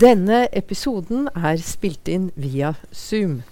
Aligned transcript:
Denne 0.00 0.48
episoden 0.50 1.28
er 1.28 1.58
spilt 1.62 2.08
inn 2.10 2.32
via 2.34 2.72
Zoom. 2.90 3.44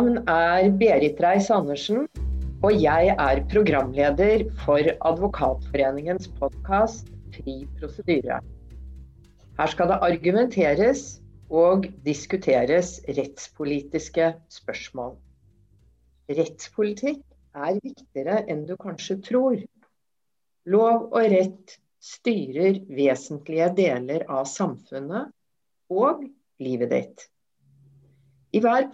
Navn 0.00 0.28
er 0.32 0.70
Berit 0.80 1.18
Reiss-Andersen, 1.20 2.06
og 2.64 2.72
jeg 2.80 3.10
er 3.12 3.40
programleder 3.52 4.46
for 4.62 4.86
Advokatforeningens 5.10 6.30
podkast 6.38 7.10
Fri 7.34 7.56
prosedyre. 7.76 8.38
Her 9.58 9.68
skal 9.68 9.90
det 9.90 9.98
argumenteres 10.06 11.02
og 11.52 11.84
diskuteres 12.06 12.94
rettspolitiske 13.12 14.30
spørsmål. 14.48 15.18
Rettspolitikk 16.32 17.20
er 17.52 17.76
viktigere 17.82 18.40
enn 18.48 18.64
du 18.70 18.78
kanskje 18.80 19.18
tror. 19.26 19.58
Lov 20.64 21.10
og 21.10 21.28
rett 21.34 21.76
styrer 22.00 22.80
vesentlige 22.88 23.68
deler 23.82 24.24
av 24.32 24.48
samfunnet 24.48 25.28
og 25.92 26.24
livet 26.56 26.96
ditt. 26.96 27.28
I 28.56 28.64
hver 28.64 28.88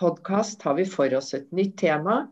podkast 0.00 0.60
tar 0.60 0.74
vi 0.78 0.86
for 0.88 1.12
oss 1.14 1.34
et 1.36 1.50
nytt 1.52 1.74
tema 1.82 2.22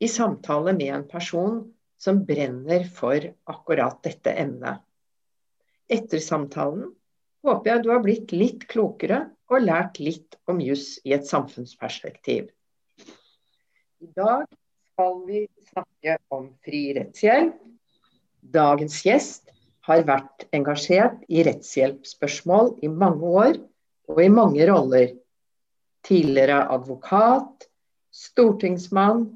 i 0.00 0.08
samtale 0.08 0.72
med 0.72 0.94
en 0.94 1.08
person 1.08 1.58
som 2.00 2.22
brenner 2.24 2.86
for 2.94 3.20
akkurat 3.52 3.98
dette 4.06 4.32
emnet. 4.32 4.80
Etter 5.92 6.22
samtalen 6.24 6.86
håper 7.44 7.70
jeg 7.70 7.84
du 7.84 7.90
har 7.92 8.00
blitt 8.04 8.32
litt 8.32 8.64
klokere 8.70 9.26
og 9.52 9.66
lært 9.66 10.00
litt 10.00 10.38
om 10.48 10.62
juss 10.64 10.96
i 11.04 11.12
et 11.16 11.28
samfunnsperspektiv. 11.28 12.48
I 14.00 14.08
dag 14.16 14.48
skal 14.48 15.22
vi 15.28 15.44
snakke 15.68 16.16
om 16.32 16.50
fri 16.64 16.82
rettshjelp. 16.96 17.60
Dagens 18.40 19.02
gjest 19.04 19.52
har 19.84 20.04
vært 20.08 20.48
engasjert 20.56 21.20
i 21.28 21.44
rettshjelpsspørsmål 21.44 22.78
i 22.84 22.88
mange 22.88 23.36
år 23.44 23.56
og 24.08 24.20
i 24.22 24.32
mange 24.32 24.64
roller 24.70 25.10
tidligere 26.08 26.62
advokat, 26.72 27.68
stortingsmann, 28.14 29.26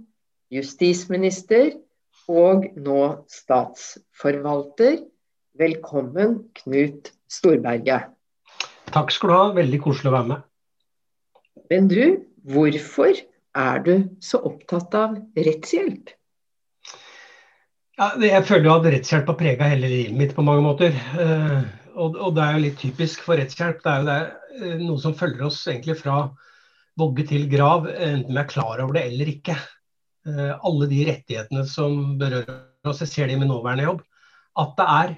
justisminister 0.53 1.75
og 2.33 2.69
nå 2.81 3.03
statsforvalter. 3.31 5.03
Velkommen, 5.61 6.39
Knut 6.57 7.13
Storberget. 7.31 8.09
Takk 8.93 9.13
skal 9.13 9.29
du 9.29 9.37
ha, 9.37 9.45
veldig 9.57 9.81
koselig 9.85 10.11
å 10.11 10.17
være 10.17 10.31
med. 10.31 10.49
Men 11.73 11.89
du, 11.89 12.03
hvorfor 12.49 13.21
er 13.57 13.85
du 13.85 13.95
så 14.25 14.41
opptatt 14.49 14.97
av 14.97 15.17
rettshjelp? 15.37 16.13
Ja, 18.01 18.09
jeg 18.25 18.45
føler 18.49 18.69
jo 18.69 18.75
at 18.79 18.89
rettshjelp 18.95 19.29
har 19.29 19.39
prega 19.41 19.69
hele 19.75 19.89
livet 19.93 20.17
mitt 20.17 20.33
på 20.37 20.45
mange 20.45 20.65
måter. 20.65 20.97
Og, 21.93 22.17
det 22.37 22.45
er 22.45 22.57
jo 22.57 22.65
litt 22.65 22.79
typisk 22.81 23.25
for 23.27 23.41
rettshjelp. 23.41 23.83
Det 23.85 23.93
er 23.93 24.01
jo 24.01 24.09
det, 24.09 24.79
noe 24.81 25.01
som 25.01 25.17
følger 25.17 25.45
oss 25.49 25.61
egentlig 25.69 25.99
fra 26.01 26.23
vogge 26.99 27.25
til 27.29 27.49
grav, 27.51 27.89
enten 27.89 28.33
vi 28.33 28.41
er 28.43 28.51
klar 28.51 28.83
over 28.83 28.99
det 28.99 29.07
eller 29.09 29.33
ikke. 29.33 29.57
Alle 30.27 30.89
de 30.91 31.03
rettighetene 31.09 31.65
som 31.67 32.17
berører 32.21 32.89
oss, 32.89 33.03
jeg 33.03 33.11
ser 33.11 33.31
det 33.31 33.39
min 33.41 33.51
nåværende 33.51 33.89
jobb. 33.89 34.03
At 34.61 34.75
det 34.79 34.87
er, 34.87 35.15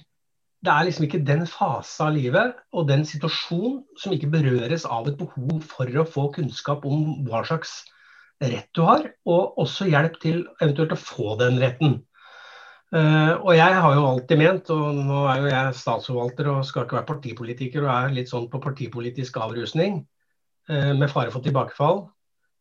det 0.65 0.73
er 0.73 0.87
liksom 0.87 1.09
ikke 1.09 1.25
den 1.27 1.43
fase 1.51 2.07
av 2.07 2.15
livet 2.15 2.55
og 2.73 2.87
den 2.89 3.05
situasjon 3.09 3.83
som 4.01 4.15
ikke 4.15 4.31
berøres 4.33 4.87
av 4.87 5.11
et 5.11 5.19
behov 5.21 5.61
for 5.69 5.91
å 5.91 6.07
få 6.09 6.29
kunnskap 6.39 6.87
om 6.89 7.27
hva 7.27 7.43
slags 7.49 7.83
rett 8.43 8.71
du 8.75 8.83
har, 8.87 9.07
og 9.31 9.61
også 9.63 9.87
hjelp 9.91 10.19
til 10.23 10.43
eventuelt 10.61 10.95
å 10.97 11.01
få 11.01 11.37
den 11.41 11.61
retten. 11.63 12.01
Og 12.95 13.53
jeg 13.57 13.79
har 13.83 13.95
jo 13.97 14.07
alltid 14.07 14.39
ment, 14.39 14.69
og 14.71 14.99
nå 15.03 15.21
er 15.27 15.41
jo 15.43 15.51
jeg 15.51 15.77
statsforvalter 15.81 16.51
og 16.53 16.67
skal 16.67 16.85
ikke 16.87 16.99
være 17.01 17.09
partipolitiker 17.09 17.87
og 17.87 17.93
er 17.95 18.13
litt 18.15 18.31
sånn 18.31 18.47
på 18.51 18.61
partipolitisk 18.63 19.39
avrusning, 19.43 20.05
med 20.69 21.11
fare 21.13 21.33
for 21.35 21.45
tilbakefall. 21.45 22.07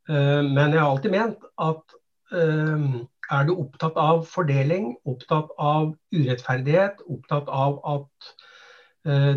Men 0.09 0.73
jeg 0.73 0.81
har 0.81 0.89
alltid 0.89 1.13
ment 1.13 1.45
at 1.63 1.95
er 2.33 3.45
du 3.47 3.53
opptatt 3.53 3.95
av 3.99 4.25
fordeling, 4.27 4.89
opptatt 5.07 5.53
av 5.61 5.93
urettferdighet, 6.11 7.05
opptatt 7.07 7.47
av 7.47 7.77
at 7.93 8.33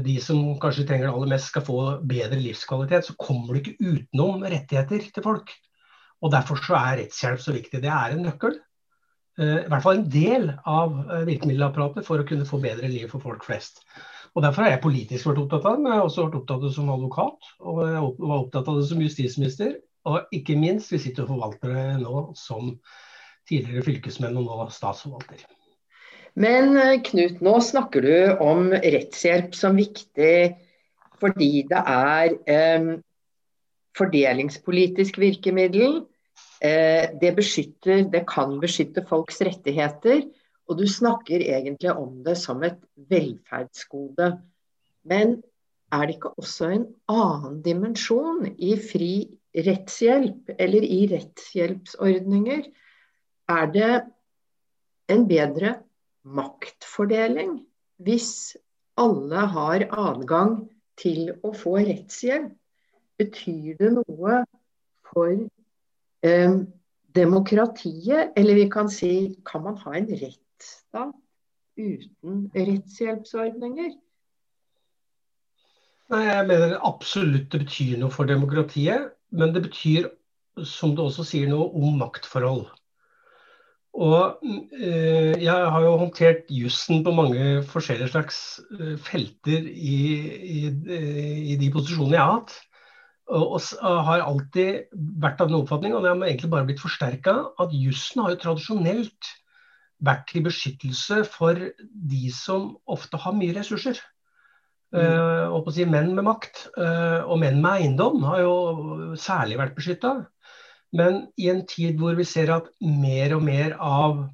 de 0.06 0.16
som 0.22 0.56
kanskje 0.62 0.86
trenger 0.88 1.08
det 1.08 1.14
aller 1.14 1.30
mest 1.34 1.50
skal 1.50 1.64
få 1.66 1.78
bedre 2.06 2.38
livskvalitet, 2.38 3.06
så 3.08 3.16
kommer 3.18 3.54
du 3.54 3.62
ikke 3.62 3.78
utenom 3.78 4.44
rettigheter 4.46 5.06
til 5.14 5.26
folk. 5.26 5.54
Og 6.24 6.32
Derfor 6.32 6.60
så 6.62 6.78
er 6.78 7.02
rettshjelp 7.02 7.42
så 7.42 7.54
viktig. 7.54 7.82
Det 7.82 7.92
er 7.92 8.14
en 8.14 8.24
nøkkel. 8.26 8.58
I 9.36 9.68
hvert 9.68 9.84
fall 9.84 9.98
en 9.98 10.08
del 10.08 10.46
av 10.64 10.94
virkemiddelapparatet 11.28 12.06
for 12.06 12.22
å 12.22 12.28
kunne 12.28 12.46
få 12.48 12.60
bedre 12.62 12.88
liv 12.88 13.10
for 13.12 13.20
folk 13.20 13.44
flest. 13.44 13.82
Og 14.36 14.42
Derfor 14.44 14.66
har 14.66 14.74
jeg 14.74 14.84
politisk 14.84 15.30
vært 15.30 15.38
opptatt 15.40 15.64
av 15.64 15.76
det, 15.78 15.82
men 15.82 15.92
jeg 15.94 16.00
har 16.02 16.06
også 16.10 16.24
vært 16.26 16.34
opptatt 16.42 16.56
av 16.58 16.64
det 16.66 16.72
som 16.76 16.88
advokat. 16.92 17.46
Og 17.64 17.78
jeg 17.86 18.00
var 18.20 18.34
opptatt 18.36 18.66
av 18.68 18.80
det 18.80 18.88
som 18.90 19.00
justisminister. 19.00 19.70
Og 20.06 20.36
ikke 20.36 20.58
minst, 20.60 20.92
vi 20.92 21.00
sitter 21.00 21.24
og 21.24 21.32
forvalter 21.32 21.72
det 21.72 21.84
nå 22.02 22.24
som 22.36 22.74
tidligere 23.48 23.86
fylkesmenn 23.86 24.36
og 24.36 24.44
nå 24.50 24.66
statsforvalter. 24.74 25.46
Men 26.36 26.76
Knut, 27.06 27.40
nå 27.40 27.54
snakker 27.64 28.04
du 28.04 28.42
om 28.44 28.68
rettshjelp 28.76 29.56
som 29.56 29.78
viktig 29.80 30.36
fordi 31.16 31.64
det 31.70 31.80
er 31.80 32.34
eh, 32.52 32.88
fordelingspolitisk 33.96 35.16
virkemiddel. 35.22 36.02
Eh, 36.60 37.08
det, 37.22 37.32
beskytter, 37.38 38.04
det 38.12 38.26
kan 38.28 38.58
beskytte 38.60 39.04
folks 39.08 39.40
rettigheter. 39.40 40.26
Og 40.66 40.80
du 40.80 40.86
snakker 40.90 41.42
egentlig 41.44 41.92
om 41.94 42.22
det 42.26 42.36
som 42.40 42.62
et 42.66 42.78
velferdsgode. 43.10 44.32
Men 45.06 45.38
er 45.94 46.06
det 46.06 46.16
ikke 46.16 46.34
også 46.40 46.70
en 46.74 46.86
annen 47.12 47.60
dimensjon 47.62 48.48
i 48.58 48.74
fri 48.82 49.12
rettshjelp, 49.66 50.50
eller 50.58 50.82
i 50.82 51.00
rettshjelpsordninger? 51.12 52.66
Er 53.48 53.66
det 53.72 53.92
en 55.12 55.26
bedre 55.30 55.76
maktfordeling 56.26 57.60
hvis 58.02 58.56
alle 58.98 59.44
har 59.54 59.86
adgang 59.86 60.64
til 60.98 61.30
å 61.46 61.52
få 61.54 61.78
rettshjelp? 61.86 62.50
Betyr 63.16 63.78
det 63.78 63.92
noe 63.94 64.42
for 65.06 65.30
eh, 66.26 66.56
demokratiet, 67.16 68.34
eller 68.36 68.58
vi 68.58 68.66
kan 68.68 68.90
si 68.92 69.12
kan 69.46 69.64
man 69.64 69.78
ha 69.86 69.94
en 69.96 70.10
rettsstat 70.56 71.14
uten 71.76 72.50
rettshjelpsordninger? 72.54 73.92
Nei, 76.08 76.22
Jeg 76.24 76.46
mener 76.46 76.78
absolutt 76.86 77.52
det 77.52 77.64
betyr 77.66 77.98
noe 78.00 78.10
for 78.10 78.26
demokratiet. 78.26 79.12
Men 79.30 79.52
det 79.52 79.64
betyr, 79.66 80.08
som 80.64 80.94
du 80.94 81.02
også 81.02 81.24
sier, 81.26 81.48
noe 81.50 81.66
om 81.74 81.98
maktforhold. 81.98 82.68
Og 83.96 84.44
eh, 84.78 85.34
Jeg 85.40 85.70
har 85.72 85.82
jo 85.82 85.96
håndtert 85.98 86.46
jussen 86.52 87.02
på 87.04 87.12
mange 87.16 87.62
forskjellige 87.66 88.12
slags 88.12 88.38
felter 89.02 89.66
i, 89.66 89.98
i, 90.36 90.60
i 91.52 91.56
de 91.58 91.70
posisjonene 91.74 92.16
jeg 92.16 92.22
har 92.22 92.38
hatt. 92.38 92.54
Og, 93.26 93.56
og 93.58 94.04
har 94.06 94.22
alltid 94.22 94.92
vært 95.18 95.40
av 95.42 95.50
den 95.50 95.58
oppfatning, 95.58 95.96
og 95.96 96.04
det 96.04 96.12
har 96.12 96.28
egentlig 96.28 96.52
bare 96.52 96.68
blitt 96.68 96.80
forsterka, 96.84 97.40
at 97.58 97.74
jussen 97.74 98.22
har 98.22 98.36
jo 98.36 98.42
tradisjonelt 98.44 99.32
vært 100.04 100.26
til 100.30 100.44
beskyttelse 100.44 101.22
for 101.30 101.56
de 101.56 102.28
som 102.34 102.74
ofte 102.90 103.20
har 103.20 103.36
mye 103.36 103.56
ressurser. 103.56 103.98
Mm. 104.94 105.50
Uh, 105.50 105.70
si 105.74 105.84
Menn 105.88 106.12
med 106.14 106.24
makt 106.28 106.68
uh, 106.78 107.26
og 107.26 107.40
menn 107.42 107.58
med 107.60 107.82
eiendom 107.82 108.22
har 108.28 108.44
jo 108.44 108.56
særlig 109.18 109.58
vært 109.58 109.74
beskytta. 109.76 110.14
Men 110.96 111.26
i 111.36 111.50
en 111.50 111.64
tid 111.68 111.98
hvor 112.00 112.14
vi 112.16 112.24
ser 112.24 112.52
at 112.54 112.68
mer 112.80 113.34
og 113.36 113.42
mer 113.44 113.74
av 113.82 114.26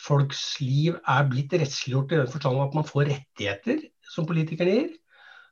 folks 0.00 0.42
liv 0.62 0.96
er 1.08 1.28
blitt 1.28 1.52
rettsliggjort 1.52 2.14
i 2.14 2.20
den 2.22 2.30
forstand 2.32 2.62
at 2.62 2.76
man 2.78 2.88
får 2.88 3.10
rettigheter 3.10 3.82
som 4.10 4.26
politikerne 4.28 4.76
gir, 4.76 4.90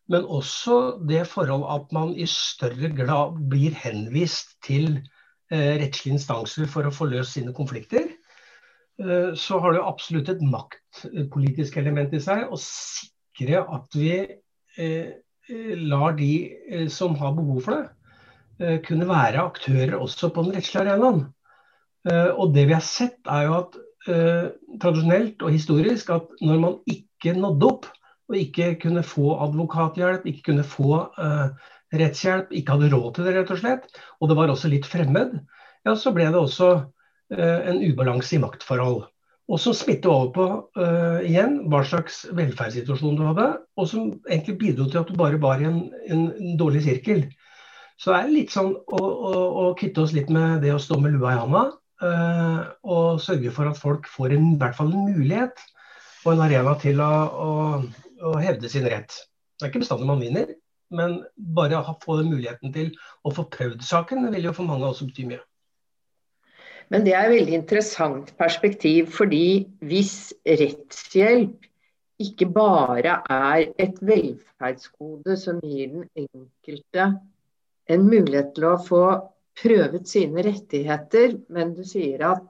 men 0.09 0.25
også 0.25 0.79
det 1.09 1.27
forhold 1.29 1.67
at 1.75 1.93
man 1.93 2.15
i 2.17 2.27
større 2.31 2.91
grad 2.97 3.37
blir 3.51 3.77
henvist 3.77 4.55
til 4.65 5.03
eh, 5.53 5.77
rettslige 5.83 6.17
instanser 6.17 6.71
for 6.71 6.89
å 6.89 6.95
få 6.95 7.11
løst 7.13 7.37
sine 7.37 7.53
konflikter. 7.57 8.09
Eh, 8.99 9.35
så 9.35 9.59
har 9.63 9.75
det 9.75 9.85
absolutt 9.87 10.29
et 10.33 10.43
maktpolitisk 10.43 11.79
element 11.79 12.15
i 12.15 12.21
seg 12.23 12.49
å 12.51 12.59
sikre 12.59 13.63
at 13.63 13.95
vi 13.95 14.13
eh, 14.79 15.11
lar 15.79 16.17
de 16.19 16.33
eh, 16.67 16.89
som 16.91 17.15
har 17.21 17.37
behov 17.37 17.63
for 17.67 17.77
det, 17.77 18.15
eh, 18.59 18.79
kunne 18.83 19.09
være 19.09 19.45
aktører 19.45 19.99
også 19.99 20.33
på 20.35 20.47
den 20.47 20.59
rettslige 20.59 20.87
arenaen. 20.87 21.29
Og 22.09 22.55
det 22.55 22.63
vi 22.71 22.73
har 22.73 22.85
sett, 22.87 23.19
er 23.29 23.43
jo 23.45 23.55
at 23.59 23.75
tradisjonelt 24.81 25.43
og 25.45 25.51
historisk 25.53 26.13
at 26.15 26.31
når 26.41 26.61
man 26.63 26.77
ikke 26.89 27.35
nådde 27.37 27.67
opp, 27.69 27.89
og 28.31 28.37
ikke 28.39 28.69
kunne 28.81 29.03
få 29.05 29.35
advokathjelp, 29.45 30.25
ikke 30.31 30.47
kunne 30.47 30.65
få 30.65 31.03
rettshjelp, 31.93 32.55
ikke 32.55 32.79
hadde 32.79 32.89
råd 32.95 33.11
til 33.17 33.29
det, 33.29 33.35
rett 33.37 33.53
og 33.53 33.61
slett, 33.61 34.01
og 34.23 34.31
det 34.31 34.39
var 34.39 34.55
også 34.55 34.71
litt 34.73 34.89
fremmed, 34.89 35.37
ja, 35.85 35.97
så 35.99 36.15
ble 36.17 36.31
det 36.31 36.41
også 36.41 36.71
en 37.31 37.83
ubalanse 37.85 38.37
i 38.37 38.41
maktforhold. 38.41 39.03
Og 39.49 39.61
som 39.63 39.73
smitter 39.73 40.13
over 40.13 40.33
på 40.35 40.47
uh, 40.77 41.21
igjen 41.25 41.63
hva 41.73 41.81
slags 41.89 42.21
velferdssituasjon 42.37 43.17
du 43.17 43.25
hadde, 43.31 43.47
og 43.81 43.89
som 43.89 44.11
egentlig 44.29 44.59
bidro 44.61 44.89
til 44.91 45.01
at 45.01 45.09
du 45.09 45.17
bare 45.17 45.41
var 45.41 45.63
i 45.63 45.69
en, 45.71 45.87
en, 46.13 46.27
dårlig 46.61 46.85
sirkel. 46.85 47.25
Så 47.99 48.13
det 48.13 48.19
er 48.19 48.35
litt 48.35 48.53
sånn 48.53 48.75
å, 48.77 49.01
å, 49.01 49.33
å, 49.63 49.65
kvitte 49.79 50.05
oss 50.05 50.13
litt 50.15 50.29
med 50.33 50.61
det 50.63 50.75
å 50.75 50.83
stå 50.83 51.01
med 51.01 51.17
lua 51.17 51.33
i 51.33 51.41
handa. 51.41 51.65
Uh, 51.99 52.61
og 52.87 53.25
sørge 53.25 53.51
for 53.51 53.73
at 53.73 53.81
folk 53.81 54.07
får 54.13 54.37
en, 54.37 54.53
i 54.53 54.61
hvert 54.61 54.77
fall 54.77 54.93
en 54.93 55.09
mulighet 55.17 55.65
og 56.27 56.35
en 56.35 56.45
arena 56.45 56.77
til 56.79 57.01
å, 57.03 57.11
å 58.29 58.37
hevde 58.39 58.69
sin 58.71 58.87
rett. 58.87 59.17
Det 59.57 59.65
er 59.65 59.73
ikke 59.73 59.83
bestandig 59.83 60.07
man 60.07 60.21
vinner, 60.23 60.53
men 60.95 61.23
bare 61.57 61.81
å 61.81 61.97
få 62.05 62.21
den 62.21 62.31
muligheten 62.35 62.75
til 62.77 62.93
å 63.25 63.33
få 63.35 63.49
prøvd 63.55 63.81
saken 63.87 64.29
vil 64.35 64.51
jo 64.51 64.55
for 64.55 64.69
mange 64.69 64.93
også 64.93 65.09
bety 65.09 65.25
mye. 65.33 65.41
Men 66.89 67.05
det 67.05 67.15
er 67.15 67.27
et 67.27 67.35
veldig 67.37 67.57
interessant 67.59 68.31
perspektiv, 68.41 69.11
fordi 69.13 69.69
hvis 69.85 70.33
rettshjelp 70.47 71.67
ikke 72.19 72.49
bare 72.51 73.19
er 73.31 73.69
et 73.79 73.99
velferdsgode 74.03 75.37
som 75.39 75.61
gir 75.63 75.93
den 75.93 76.07
enkelte 76.19 77.11
en 77.89 78.07
mulighet 78.09 78.55
til 78.57 78.67
å 78.69 78.79
få 78.83 79.03
prøvet 79.59 80.09
sine 80.09 80.43
rettigheter, 80.47 81.37
men 81.53 81.75
du 81.77 81.85
sier 81.87 82.25
at 82.27 82.43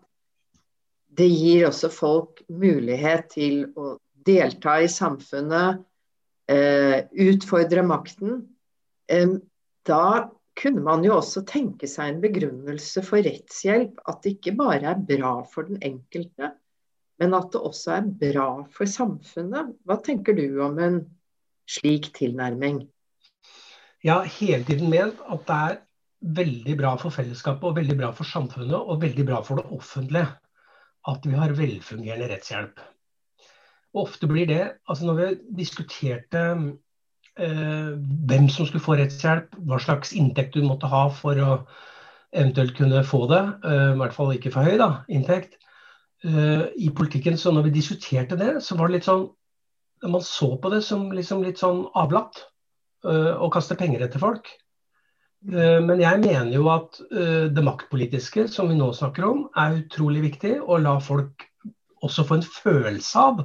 det 1.19 1.29
gir 1.33 1.67
også 1.69 1.91
folk 1.93 2.43
mulighet 2.49 3.31
til 3.35 3.61
å 3.77 3.97
delta 4.29 4.79
i 4.85 4.89
samfunnet, 4.93 5.83
eh, 6.49 7.05
utfordre 7.27 7.83
makten. 7.83 8.43
Eh, 9.09 9.39
da 9.89 10.29
kunne 10.59 10.83
man 10.83 11.05
jo 11.07 11.15
også 11.19 11.45
tenke 11.49 11.89
seg 11.91 12.13
en 12.13 12.23
begrunnelse 12.23 13.03
for 13.07 13.23
rettshjelp. 13.25 14.01
At 14.11 14.23
det 14.25 14.37
ikke 14.37 14.57
bare 14.59 14.93
er 14.93 15.05
bra 15.11 15.39
for 15.47 15.69
den 15.69 15.81
enkelte, 15.87 16.53
men 17.23 17.37
at 17.39 17.51
det 17.55 17.63
også 17.63 17.95
er 17.99 18.09
bra 18.23 18.49
for 18.75 18.91
samfunnet. 18.91 19.75
Hva 19.87 19.99
tenker 20.05 20.37
du 20.39 20.61
om 20.65 20.79
en 20.83 21.03
slik 21.69 22.11
tilnærming? 22.17 22.83
Jeg 24.05 24.15
har 24.15 24.35
hele 24.39 24.65
tiden 24.67 24.91
ment 24.93 25.23
at 25.27 25.47
det 25.47 25.61
er 25.69 25.79
veldig 26.39 26.75
bra 26.79 26.93
for 26.99 27.15
fellesskapet 27.15 27.67
og 27.71 27.79
veldig 27.79 27.97
bra 27.99 28.13
for 28.15 28.27
samfunnet 28.27 28.79
og 28.79 29.03
veldig 29.03 29.27
bra 29.27 29.41
for 29.47 29.61
det 29.61 29.71
offentlige 29.75 30.29
at 31.09 31.27
vi 31.27 31.35
har 31.39 31.55
velfungerende 31.57 32.29
rettshjelp. 32.31 32.81
Og 33.95 34.05
ofte 34.05 34.29
blir 34.31 34.47
det, 34.47 34.63
altså 34.89 35.07
Når 35.07 35.15
vi 35.19 35.29
diskuterte 35.63 36.43
hvem 37.39 38.49
som 38.51 38.67
skulle 38.67 38.83
få 38.83 38.97
rettshjelp, 38.99 39.55
hva 39.69 39.79
slags 39.79 40.11
inntekt 40.19 40.57
du 40.59 40.65
måtte 40.67 40.91
ha 40.91 41.05
for 41.15 41.39
å 41.39 41.53
eventuelt 42.35 42.77
kunne 42.77 43.05
få 43.07 43.25
det. 43.31 43.41
Eh, 43.65 43.89
I 43.95 43.99
hvert 44.01 44.15
fall 44.17 44.35
ikke 44.37 44.53
for 44.55 44.69
høy 44.69 44.79
da, 44.81 44.91
inntekt. 45.09 45.59
Eh, 46.25 46.69
I 46.77 46.91
politikken, 46.95 47.39
så 47.39 47.53
når 47.55 47.69
vi 47.69 47.77
diskuterte 47.79 48.39
det, 48.39 48.59
så 48.65 48.77
var 48.79 48.89
det 48.89 48.99
litt 48.99 49.11
sånn 49.11 49.29
Man 50.07 50.23
så 50.23 50.53
på 50.63 50.71
det 50.71 50.85
som 50.87 51.09
liksom 51.11 51.41
litt 51.43 51.59
sånn 51.59 51.81
avlatt. 51.99 52.45
Eh, 53.03 53.33
å 53.35 53.49
kaste 53.51 53.75
penger 53.75 54.05
etter 54.07 54.23
folk. 54.23 54.47
Eh, 55.51 55.81
men 55.83 55.99
jeg 55.99 56.21
mener 56.23 56.53
jo 56.55 56.69
at 56.71 57.01
eh, 57.11 57.49
det 57.51 57.65
maktpolitiske 57.67 58.45
som 58.47 58.71
vi 58.71 58.77
nå 58.79 58.93
snakker 58.95 59.27
om, 59.27 59.41
er 59.59 59.81
utrolig 59.81 60.23
viktig. 60.29 60.53
Å 60.63 60.79
la 60.79 60.95
folk 61.03 61.43
også 62.07 62.29
få 62.29 62.39
en 62.39 62.47
følelse 62.47 63.25
av 63.25 63.43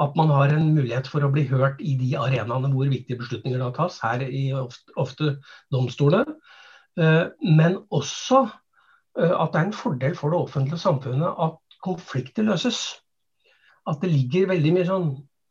at 0.00 0.16
man 0.16 0.32
har 0.32 0.54
en 0.54 0.72
mulighet 0.74 1.08
for 1.10 1.24
å 1.24 1.30
bli 1.32 1.44
hørt 1.50 1.80
i 1.84 1.94
de 2.00 2.14
arenaene 2.18 2.72
hvor 2.72 2.88
viktige 2.88 3.20
beslutninger 3.20 3.60
da 3.60 3.70
tas, 3.76 3.98
her 4.04 4.24
i 4.24 4.48
ofte, 4.56 4.94
ofte 5.00 5.32
domstolene. 5.74 6.38
Eh, 7.00 7.26
men 7.44 7.78
også 7.94 8.44
eh, 8.46 9.34
at 9.34 9.52
det 9.52 9.60
er 9.60 9.66
en 9.68 9.76
fordel 9.76 10.16
for 10.18 10.32
det 10.32 10.40
offentlige 10.40 10.80
samfunnet 10.82 11.42
at 11.46 11.58
konflikter 11.84 12.48
løses. 12.48 12.80
At 13.88 14.00
det 14.02 14.12
ligger 14.12 14.50
veldig 14.50 14.72
mye 14.76 14.88
sånn 14.88 15.10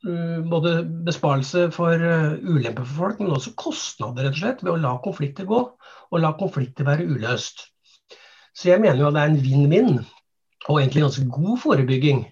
eh, 0.10 0.40
både 0.50 0.80
besparelse 1.06 1.68
for 1.76 1.94
ulemper 1.94 2.86
for 2.86 2.96
folk, 3.04 3.22
men 3.22 3.36
også 3.38 3.54
kostnader 3.60 4.28
rett 4.28 4.38
og 4.38 4.42
slett 4.42 4.66
ved 4.66 4.74
å 4.74 4.82
la 4.82 4.96
konflikter 5.06 5.50
gå, 5.50 5.62
og 6.10 6.24
la 6.26 6.34
konflikter 6.42 6.90
være 6.90 7.06
uløst. 7.06 7.68
Så 8.58 8.74
jeg 8.74 8.82
mener 8.82 9.04
jo 9.04 9.12
at 9.12 9.16
det 9.16 9.24
er 9.24 9.32
en 9.32 9.44
vinn-vinn, 9.46 9.96
og 10.68 10.82
egentlig 10.82 11.06
ganske 11.06 11.30
god 11.32 11.58
forebygging 11.62 12.26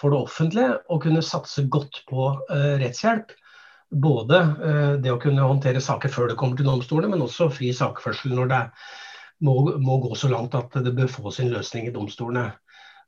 for 0.00 0.12
det 0.12 0.20
offentlige 0.20 0.76
å 0.92 0.98
kunne 1.02 1.24
satse 1.24 1.66
godt 1.72 2.02
på 2.10 2.28
uh, 2.36 2.74
rettshjelp. 2.80 3.32
Både 4.02 4.42
uh, 4.58 4.94
det 5.00 5.12
å 5.12 5.20
kunne 5.22 5.46
håndtere 5.46 5.82
saker 5.82 6.12
før 6.12 6.30
det 6.30 6.38
kommer 6.40 6.58
til 6.58 6.68
domstolene, 6.68 7.14
men 7.14 7.24
også 7.24 7.48
fri 7.54 7.72
sakførsel 7.76 8.34
når 8.36 8.52
det 8.52 8.62
må, 9.46 9.56
må, 9.82 9.98
gå 10.04 10.16
så 10.18 10.30
langt 10.32 10.56
at 10.58 10.76
det 10.84 10.94
bør 10.96 11.10
få 11.12 11.32
sin 11.34 11.52
løsning 11.52 11.88
i 11.88 11.94
domstolene. 11.94 12.50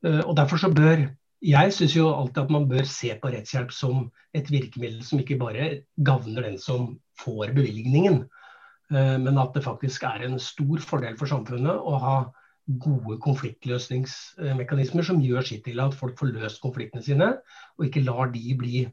Uh, 0.05 0.23
og 0.25 0.37
Derfor 0.39 0.65
så 0.65 0.73
bør 0.73 1.09
jeg 1.45 1.71
syns 1.71 1.93
jo 1.95 2.09
alltid 2.11 2.41
at 2.43 2.51
man 2.51 2.67
bør 2.71 2.89
se 2.91 3.13
på 3.21 3.31
rettshjelp 3.31 3.71
som 3.71 4.09
et 4.35 4.49
virkemiddel 4.51 5.05
som 5.07 5.21
ikke 5.23 5.37
bare 5.39 5.69
gagner 6.03 6.49
den 6.49 6.57
som 6.59 6.97
får 7.23 7.53
bevilgningen, 7.55 8.25
men 8.91 9.39
at 9.39 9.55
det 9.55 9.63
faktisk 9.63 10.03
er 10.09 10.25
en 10.27 10.35
stor 10.43 10.83
fordel 10.83 11.15
for 11.21 11.31
samfunnet 11.31 11.79
å 11.79 11.95
ha 12.03 12.17
gode 12.69 13.17
konfliktløsningsmekanismer 13.25 15.07
som 15.07 15.23
gjør 15.25 15.47
sitt 15.49 15.65
til 15.65 15.81
at 15.81 15.97
folk 15.97 16.19
får 16.21 16.35
løst 16.35 16.61
konfliktene 16.61 17.05
sine, 17.05 17.31
og 17.79 17.89
ikke 17.89 18.05
lar 18.05 18.29
de 18.35 18.55
bli 18.59 18.85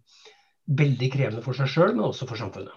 veldig 0.66 1.10
krevende 1.14 1.44
for 1.46 1.58
seg 1.58 1.70
sjøl, 1.72 1.94
men 1.96 2.08
også 2.08 2.28
for 2.30 2.40
samfunnet. 2.40 2.74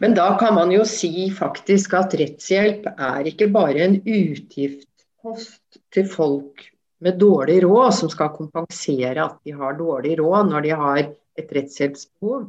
Men 0.00 0.16
da 0.16 0.32
kan 0.40 0.56
man 0.56 0.72
jo 0.72 0.86
si 0.88 1.28
faktisk 1.36 1.94
at 1.98 2.16
rettshjelp 2.16 2.88
er 2.94 3.28
ikke 3.28 3.50
bare 3.52 3.84
en 3.84 3.98
utgiftspost 4.00 5.80
til 5.92 6.08
folk 6.08 6.64
med 7.04 7.20
dårlig 7.20 7.60
råd, 7.64 7.92
som 7.96 8.12
skal 8.12 8.32
kompensere 8.32 9.20
at 9.20 9.38
de 9.44 9.52
har 9.56 9.76
dårlig 9.76 10.16
råd 10.20 10.50
når 10.50 10.64
de 10.64 10.74
har 10.82 11.02
et 11.04 11.54
rettshjelpsbehov, 11.56 12.48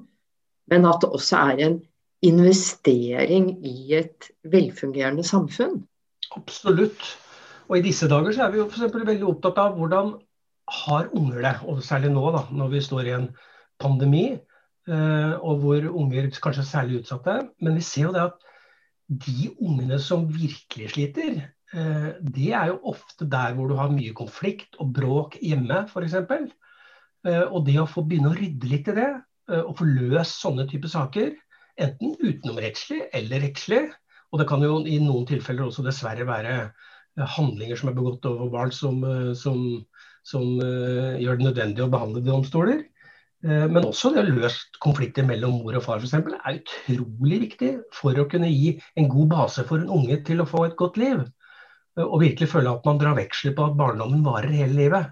men 0.72 0.88
at 0.88 1.04
det 1.04 1.12
også 1.12 1.44
er 1.52 1.63
en 1.68 1.80
investering 2.24 3.52
i 3.66 3.96
et 4.00 4.30
velfungerende 4.48 5.24
samfunn. 5.28 5.81
Absolutt. 6.38 7.06
Og 7.69 7.78
i 7.80 7.86
disse 7.86 8.07
dager 8.12 8.36
så 8.36 8.45
er 8.45 8.54
vi 8.54 8.60
jo 8.62 8.68
f.eks. 8.68 8.94
veldig 8.94 9.28
opptatt 9.30 9.60
av 9.62 9.78
hvordan 9.80 10.16
har 10.72 11.10
unger 11.17 11.44
det, 11.44 11.56
og 11.67 11.82
særlig 11.84 12.12
nå 12.13 12.24
da, 12.36 12.46
når 12.56 12.72
vi 12.74 12.84
står 12.84 13.08
i 13.08 13.15
en 13.17 13.27
pandemi, 13.82 14.25
eh, 14.88 15.34
og 15.39 15.63
hvor 15.63 15.88
unger 15.89 16.29
kanskje 16.44 16.63
er 16.63 16.70
særlig 16.70 17.01
utsatte. 17.01 17.38
Men 17.63 17.79
vi 17.79 17.86
ser 17.86 18.08
jo 18.08 18.13
det 18.15 18.25
at 18.29 18.46
de 19.27 19.50
ungene 19.60 20.00
som 20.00 20.27
virkelig 20.32 20.94
sliter, 20.94 21.41
eh, 21.75 22.10
det 22.22 22.51
er 22.56 22.72
jo 22.72 22.79
ofte 22.94 23.27
der 23.27 23.56
hvor 23.58 23.72
du 23.72 23.75
har 23.79 23.91
mye 23.91 24.15
konflikt 24.15 24.79
og 24.79 24.94
bråk 24.96 25.39
hjemme, 25.44 25.86
f.eks. 25.91 26.15
Eh, 26.22 27.46
og 27.48 27.65
det 27.67 27.79
å 27.82 27.89
få 27.89 28.06
begynne 28.08 28.32
å 28.32 28.38
rydde 28.38 28.72
litt 28.72 28.91
i 28.91 28.98
det, 29.01 29.12
og 29.51 29.74
få 29.75 29.84
løst 29.84 30.38
sånne 30.39 30.63
typer 30.70 30.88
saker, 30.88 31.32
enten 31.82 32.13
utenomrettslig 32.22 33.01
eller 33.17 33.41
rettslig, 33.44 33.82
og 34.32 34.40
det 34.40 34.48
kan 34.48 34.64
jo 34.64 34.80
i 34.88 35.00
noen 35.04 35.26
tilfeller 35.28 35.68
også 35.68 35.84
dessverre 35.86 36.28
være 36.28 36.54
eh, 36.62 37.28
handlinger 37.36 37.80
som 37.80 37.92
er 37.92 37.98
begått 37.98 38.28
over 38.30 38.52
barn 38.54 38.72
som, 38.76 39.04
eh, 39.04 39.34
som, 39.38 39.60
som 40.28 40.46
uh, 40.62 41.20
gjør 41.20 41.40
det 41.40 41.48
nødvendig 41.50 41.84
å 41.84 41.92
behandle 41.92 42.24
domstoler. 42.24 42.86
Uh, 43.44 43.68
men 43.68 43.84
også 43.84 44.14
det 44.14 44.24
å 44.24 44.30
løse 44.30 44.80
konflikter 44.84 45.28
mellom 45.28 45.58
mor 45.60 45.76
og 45.76 45.84
far 45.84 46.00
f.eks. 46.00 46.16
er 46.16 46.62
utrolig 46.62 47.42
viktig 47.48 47.72
for 47.98 48.16
å 48.16 48.28
kunne 48.32 48.52
gi 48.52 48.78
en 48.96 49.10
god 49.12 49.32
base 49.34 49.66
for 49.68 49.84
en 49.84 49.92
unge 50.00 50.22
til 50.28 50.44
å 50.44 50.48
få 50.48 50.70
et 50.70 50.78
godt 50.80 51.02
liv. 51.02 51.26
Og 52.00 52.22
virkelig 52.22 52.48
føle 52.48 52.72
at 52.72 52.86
man 52.88 53.02
drar 53.02 53.18
veksler 53.18 53.52
på 53.58 53.66
at 53.68 53.76
barndommen 53.76 54.24
varer 54.24 54.54
hele 54.56 54.78
livet. 54.78 55.10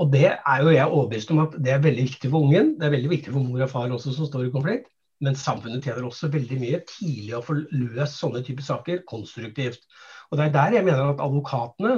og 0.00 0.06
det 0.10 0.30
er 0.32 0.62
jo 0.64 0.70
jeg 0.72 0.86
overbevist 0.88 1.30
om 1.30 1.42
at 1.42 1.52
det 1.60 1.74
er 1.74 1.82
veldig 1.84 2.06
viktig 2.06 2.30
for 2.32 2.48
ungen. 2.48 2.72
Det 2.80 2.86
er 2.86 2.94
veldig 2.96 3.10
viktig 3.10 3.34
for 3.34 3.44
mor 3.44 3.60
og 3.60 3.70
far 3.70 3.92
også 3.92 4.14
som 4.16 4.30
står 4.30 4.48
i 4.48 4.54
konflikt. 4.54 4.88
Men 5.22 5.38
samfunnet 5.38 5.84
tjener 5.86 6.06
også 6.08 6.30
veldig 6.32 6.58
mye 6.58 6.80
tidlig 6.88 7.36
å 7.38 7.44
få 7.46 7.60
løst 7.70 8.18
sånne 8.18 8.42
typer 8.46 8.66
saker 8.66 9.04
konstruktivt. 9.08 9.84
Og 10.30 10.38
Det 10.38 10.48
er 10.48 10.56
der 10.56 10.78
jeg 10.78 10.86
mener 10.88 11.12
at 11.12 11.22
advokatene 11.22 11.92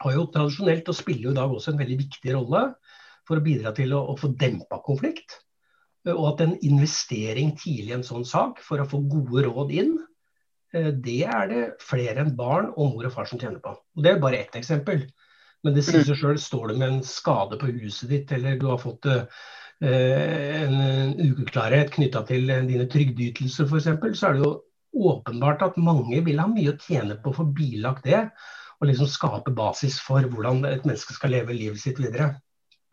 har 0.00 0.16
jo 0.16 0.26
tradisjonelt 0.32 0.88
og 0.88 0.96
spiller 0.96 1.28
jo 1.28 1.34
i 1.34 1.38
dag 1.38 1.54
også 1.54 1.74
en 1.74 1.80
veldig 1.80 1.98
viktig 2.00 2.34
rolle 2.34 2.64
for 3.28 3.38
å 3.38 3.44
bidra 3.44 3.72
til 3.76 3.94
å, 3.94 4.02
å 4.10 4.16
få 4.18 4.32
dempa 4.40 4.80
konflikt. 4.82 5.38
Og 6.08 6.22
at 6.32 6.42
en 6.42 6.56
investering 6.64 7.52
tidlig 7.60 7.92
i 7.92 7.98
en 7.98 8.06
sånn 8.06 8.24
sak 8.26 8.62
for 8.64 8.80
å 8.80 8.88
få 8.88 9.02
gode 9.12 9.44
råd 9.46 9.74
inn, 9.76 9.98
eh, 10.72 10.90
det 10.96 11.20
er 11.28 11.50
det 11.50 11.64
flere 11.84 12.24
enn 12.24 12.32
barn 12.38 12.72
og 12.72 12.96
mor 12.96 13.10
og 13.10 13.14
far 13.14 13.28
som 13.28 13.38
tjener 13.38 13.60
på. 13.62 13.76
Og 13.76 14.02
Det 14.02 14.14
er 14.14 14.22
bare 14.22 14.40
ett 14.40 14.56
eksempel. 14.56 15.04
Men 15.60 15.76
det 15.76 15.84
sier 15.84 16.00
seg 16.08 16.16
sjøl, 16.16 16.38
står 16.40 16.70
du 16.70 16.78
med 16.80 16.88
en 16.88 17.02
skade 17.04 17.58
på 17.60 17.68
huset 17.68 18.08
ditt, 18.08 18.30
eller 18.32 18.56
du 18.56 18.70
har 18.70 18.80
fått 18.80 19.04
Eh, 19.04 19.24
en 19.80 21.14
ukeklarhet 21.16 21.94
knytta 21.94 22.20
til 22.28 22.50
dine 22.68 22.84
trygdeytelser 22.90 23.64
f.eks., 23.64 24.18
så 24.18 24.28
er 24.28 24.36
det 24.36 24.44
jo 24.44 24.50
åpenbart 24.92 25.62
at 25.62 25.78
mange 25.80 26.20
vil 26.26 26.40
ha 26.42 26.48
mye 26.50 26.74
å 26.74 26.80
tjene 26.80 27.16
på 27.20 27.32
å 27.32 27.38
få 27.40 27.46
bilagt 27.56 28.04
det. 28.08 28.28
og 28.80 28.88
liksom 28.88 29.08
skape 29.12 29.52
basis 29.52 29.98
for 30.00 30.24
hvordan 30.24 30.62
et 30.64 30.86
menneske 30.88 31.12
skal 31.12 31.34
leve 31.34 31.52
livet 31.52 31.76
sitt 31.82 31.98
videre. 32.00 32.30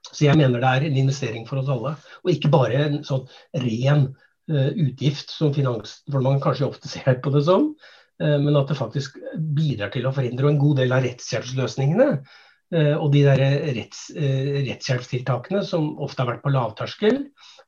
Så 0.03 0.25
jeg 0.25 0.35
mener 0.35 0.59
det 0.59 0.67
er 0.67 0.85
en 0.87 0.97
investering 0.99 1.45
for 1.47 1.61
oss 1.61 1.69
alle, 1.71 1.93
og 2.23 2.31
ikke 2.31 2.51
bare 2.51 2.81
en 2.89 2.97
sånn 3.07 3.23
ren 3.63 4.09
uh, 4.51 4.71
utgift 4.83 5.31
som 5.31 5.53
Finansdepartementet 5.55 6.43
kanskje 6.43 6.67
ofte 6.67 6.91
ser 6.93 7.21
på 7.23 7.31
det 7.31 7.45
som, 7.47 7.69
uh, 8.19 8.35
men 8.43 8.59
at 8.59 8.67
det 8.67 8.79
faktisk 8.79 9.15
bidrar 9.55 9.93
til 9.95 10.07
å 10.07 10.11
forhindre. 10.15 10.47
Og 10.49 10.57
en 10.57 10.61
god 10.65 10.83
del 10.83 10.95
av 10.97 11.07
rettshjelpsløsningene 11.07 12.09
og 12.73 13.11
de 13.13 13.21
der 13.23 13.39
retts, 13.77 14.09
rettshjelpstiltakene 14.13 15.61
som 15.63 15.93
ofte 16.03 16.23
har 16.23 16.33
vært 16.33 16.41
på 16.43 16.51
lavterskel, 16.51 17.21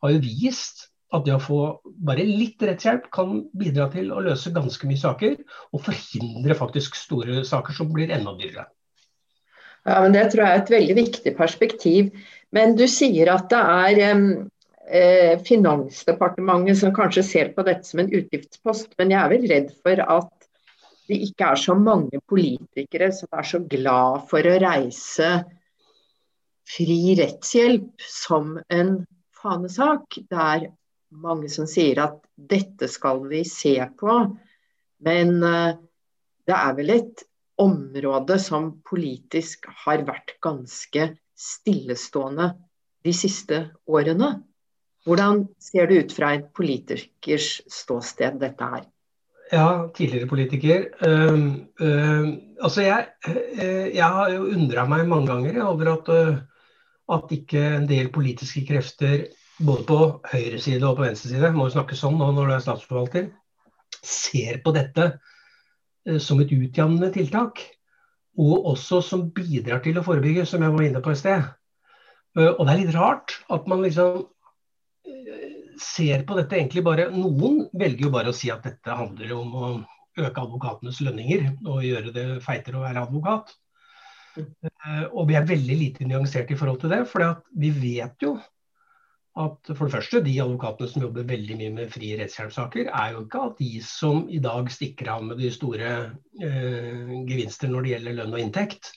har 0.04 0.12
jo 0.12 0.24
vist 0.24 0.90
at 1.16 1.24
det 1.26 1.34
å 1.38 1.42
få 1.42 1.60
bare 2.06 2.26
litt 2.28 2.62
rettshjelp 2.62 3.08
kan 3.14 3.40
bidra 3.58 3.88
til 3.94 4.12
å 4.14 4.22
løse 4.26 4.52
ganske 4.54 4.90
mye 4.90 5.02
saker, 5.02 5.40
og 5.74 5.86
forhindre 5.88 6.58
faktisk 6.58 7.00
store 7.00 7.42
saker 7.48 7.80
som 7.80 7.90
blir 7.94 8.12
enda 8.14 8.36
dyrere. 8.38 8.68
Ja, 9.88 10.02
men 10.04 10.14
Det 10.14 10.28
tror 10.32 10.44
jeg 10.44 10.52
er 10.52 10.62
et 10.62 10.76
veldig 10.76 10.96
viktig 11.00 11.36
perspektiv. 11.38 12.12
Men 12.52 12.76
du 12.76 12.86
sier 12.90 13.32
at 13.34 13.50
det 13.50 13.60
er 13.60 14.16
um 14.16 14.30
Finansdepartementet 15.46 16.80
som 16.80 16.90
kanskje 16.96 17.22
ser 17.22 17.50
på 17.54 17.62
dette 17.68 17.86
som 17.86 18.00
en 18.02 18.10
utgiftspost, 18.10 18.96
men 18.98 19.12
jeg 19.14 19.22
er 19.22 19.30
vel 19.30 19.44
redd 19.52 19.68
for 19.86 20.02
at 20.02 20.39
det 21.10 21.18
ikke 21.26 21.54
er 21.54 21.58
så 21.58 21.74
mange 21.74 22.22
politikere 22.30 23.10
som 23.16 23.32
er 23.34 23.48
så 23.50 23.60
glad 23.66 24.28
for 24.30 24.46
å 24.46 24.58
reise 24.62 25.30
fri 26.70 27.16
rettshjelp 27.18 28.04
som 28.06 28.60
en 28.70 29.00
fanesak. 29.40 30.20
Det 30.30 30.44
er 30.44 30.68
mange 31.10 31.50
som 31.50 31.66
sier 31.70 32.02
at 32.04 32.20
dette 32.38 32.88
skal 32.92 33.24
vi 33.32 33.42
se 33.48 33.74
på, 33.98 34.20
men 35.06 35.34
eh, 35.44 35.80
det 36.46 36.58
er 36.58 36.78
vel 36.78 36.94
et 36.94 37.26
område 37.60 38.38
som 38.40 38.72
politisk 38.88 39.66
har 39.84 40.06
vært 40.08 40.38
ganske 40.46 41.10
stillestående 41.40 42.52
de 43.04 43.16
siste 43.16 43.64
årene. 43.90 44.36
Hvordan 45.08 45.48
ser 45.58 45.90
det 45.90 46.04
ut 46.04 46.16
fra 46.16 46.36
en 46.36 46.48
politikers 46.56 47.60
ståsted, 47.72 48.38
dette 48.44 48.72
her? 48.76 48.86
Ja, 49.50 49.90
tidligere 49.98 50.30
politiker. 50.30 50.84
Uh, 51.02 51.40
uh, 51.82 52.28
altså 52.62 52.84
jeg, 52.86 53.08
uh, 53.26 53.88
jeg, 53.90 54.06
har 54.06 54.30
jo 54.36 54.52
undra 54.54 54.84
meg 54.86 55.08
mange 55.10 55.32
ganger 55.32 55.64
over 55.66 55.90
at, 55.96 56.12
at 57.16 57.34
ikke 57.34 57.64
en 57.80 57.88
del 57.90 58.12
politiske 58.14 58.62
krefter, 58.68 59.26
både 59.66 59.88
på 59.90 60.00
høyre 60.32 60.62
side 60.62 60.86
og 60.86 61.00
på 61.00 61.08
venstre 61.08 61.32
side, 61.34 61.50
må 61.56 61.66
jo 61.66 61.76
snakke 61.80 61.98
sånn 61.98 62.20
nå 62.20 62.30
når 62.36 62.52
du 62.52 62.56
er 62.56 62.64
statsforvalter, 62.68 63.32
ser 64.06 64.62
på 64.64 64.76
dette 64.78 65.10
Eh, 66.10 66.20
som 66.20 66.40
et 66.40 66.52
utjevnende 66.56 67.12
tiltak. 67.14 67.62
Og 68.40 68.66
også 68.74 69.02
som 69.04 69.30
bidrar 69.36 69.82
til 69.84 70.00
å 70.00 70.06
forebygge, 70.06 70.46
som 70.48 70.64
jeg 70.64 70.76
var 70.76 70.86
inne 70.86 71.04
på 71.04 71.14
i 71.14 71.20
sted. 71.20 71.48
Eh, 72.38 72.52
og 72.52 72.62
det 72.66 72.74
er 72.74 72.82
litt 72.84 72.96
rart 72.96 73.36
at 73.52 73.68
man 73.68 73.84
liksom 73.84 74.22
eh, 75.10 75.49
ser 75.84 76.26
på 76.28 76.38
dette 76.38 76.58
egentlig 76.58 76.84
bare 76.86 77.10
Noen 77.14 77.64
velger 77.78 78.08
jo 78.08 78.14
bare 78.14 78.34
å 78.34 78.36
si 78.36 78.52
at 78.54 78.66
dette 78.66 79.00
handler 79.00 79.34
om 79.38 79.56
å 79.56 79.72
øke 80.20 80.44
advokatenes 80.44 81.00
lønninger 81.06 81.50
og 81.66 81.84
gjøre 81.86 82.14
det 82.16 82.28
feitere 82.44 82.80
å 82.80 82.86
være 82.86 83.06
advokat. 83.08 83.52
Og 85.10 85.28
vi 85.30 85.36
er 85.40 85.48
veldig 85.50 85.76
lite 85.80 86.08
nyansert 86.08 86.52
i 86.52 86.58
forhold 86.60 86.82
til 86.84 86.94
det. 86.94 87.04
For 87.10 87.24
vi 87.60 87.72
vet 87.76 88.26
jo 88.26 88.36
at 89.40 89.70
for 89.72 89.88
det 89.88 89.94
første, 89.94 90.22
de 90.26 90.34
advokatene 90.44 90.90
som 90.92 91.04
jobber 91.06 91.28
veldig 91.30 91.56
mye 91.60 91.74
med 91.78 91.92
fri 91.94 92.12
rettshjelpssaker, 92.20 92.90
er 92.92 93.14
jo 93.14 93.24
ikke 93.24 93.44
at 93.48 93.62
de 93.62 93.84
som 93.86 94.26
i 94.28 94.42
dag 94.44 94.72
stikker 94.74 95.12
av 95.14 95.24
med 95.30 95.40
de 95.40 95.52
store 95.54 95.92
eh, 96.44 97.14
gevinster 97.30 97.72
når 97.72 97.86
det 97.86 97.94
gjelder 97.94 98.18
lønn 98.20 98.36
og 98.36 98.44
inntekt. 98.44 98.92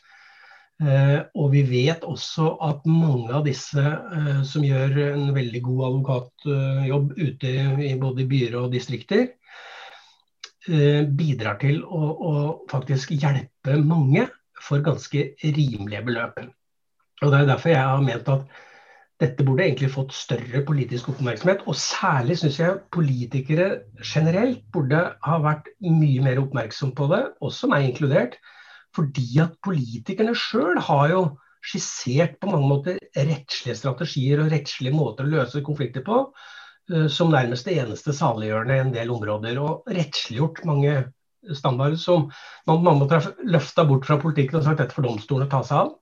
Eh, 0.82 1.18
og 1.38 1.52
vi 1.52 1.62
vet 1.68 2.02
også 2.08 2.56
at 2.66 2.86
mange 2.88 3.30
av 3.36 3.44
disse 3.46 3.82
eh, 3.82 4.40
som 4.48 4.64
gjør 4.66 4.96
en 5.12 5.28
veldig 5.36 5.60
god 5.62 5.82
advokatjobb 5.88 7.12
ute 7.20 7.52
i 7.86 7.92
både 8.00 8.26
byer 8.30 8.56
og 8.58 8.72
distrikter, 8.72 9.28
eh, 10.66 11.04
bidrar 11.06 11.60
til 11.62 11.84
å, 11.84 12.02
å 12.32 12.34
faktisk 12.72 13.14
hjelpe 13.14 13.78
mange 13.84 14.26
for 14.62 14.82
ganske 14.82 15.28
rimelige 15.44 16.02
beløp. 16.08 16.42
Og 17.22 17.30
Det 17.30 17.38
er 17.38 17.50
derfor 17.52 17.74
jeg 17.74 17.86
har 17.92 18.02
ment 18.02 18.30
at 18.32 18.46
dette 19.22 19.44
burde 19.46 19.62
egentlig 19.68 19.92
fått 19.94 20.14
større 20.16 20.64
politisk 20.66 21.12
oppmerksomhet. 21.12 21.62
Og 21.70 21.78
særlig 21.78 22.40
syns 22.40 22.58
jeg 22.58 22.80
politikere 22.94 23.68
generelt 24.02 24.64
burde 24.74 25.04
ha 25.22 25.38
vært 25.44 25.70
mye 25.84 26.24
mer 26.24 26.42
oppmerksom 26.42 26.90
på 26.98 27.06
det, 27.12 27.22
også 27.44 27.70
meg 27.70 27.92
inkludert. 27.92 28.40
Fordi 28.96 29.28
at 29.42 29.56
politikerne 29.64 30.34
sjøl 30.36 30.80
har 30.88 31.12
jo 31.12 31.22
skissert 31.62 32.38
på 32.42 32.50
mange 32.50 32.68
måter 32.68 32.98
rettslige 33.14 33.78
strategier 33.78 34.42
og 34.42 34.50
rettslige 34.52 34.94
måter 34.94 35.28
å 35.28 35.32
løse 35.36 35.62
konflikter 35.64 36.04
på 36.06 36.18
eh, 36.90 37.06
som 37.12 37.30
nærmest 37.32 37.68
det 37.68 37.78
eneste 37.84 38.14
saliggjørende 38.16 38.76
i 38.76 38.84
en 38.84 38.94
del 38.94 39.12
områder. 39.14 39.60
Og 39.62 39.88
rettsliggjort 39.98 40.64
mange 40.68 40.96
standarder 41.58 41.98
som 41.98 42.28
man, 42.66 42.82
man 42.82 43.00
måtte 43.00 43.18
ha 43.18 43.32
løfta 43.46 43.86
bort 43.88 44.06
fra 44.06 44.18
politikken 44.22 44.60
og 44.60 44.66
sagt 44.66 44.82
dette 44.82 44.96
for 44.96 45.06
domstolene 45.06 45.50
ta 45.50 45.62
seg 45.66 45.84
av. 45.84 45.98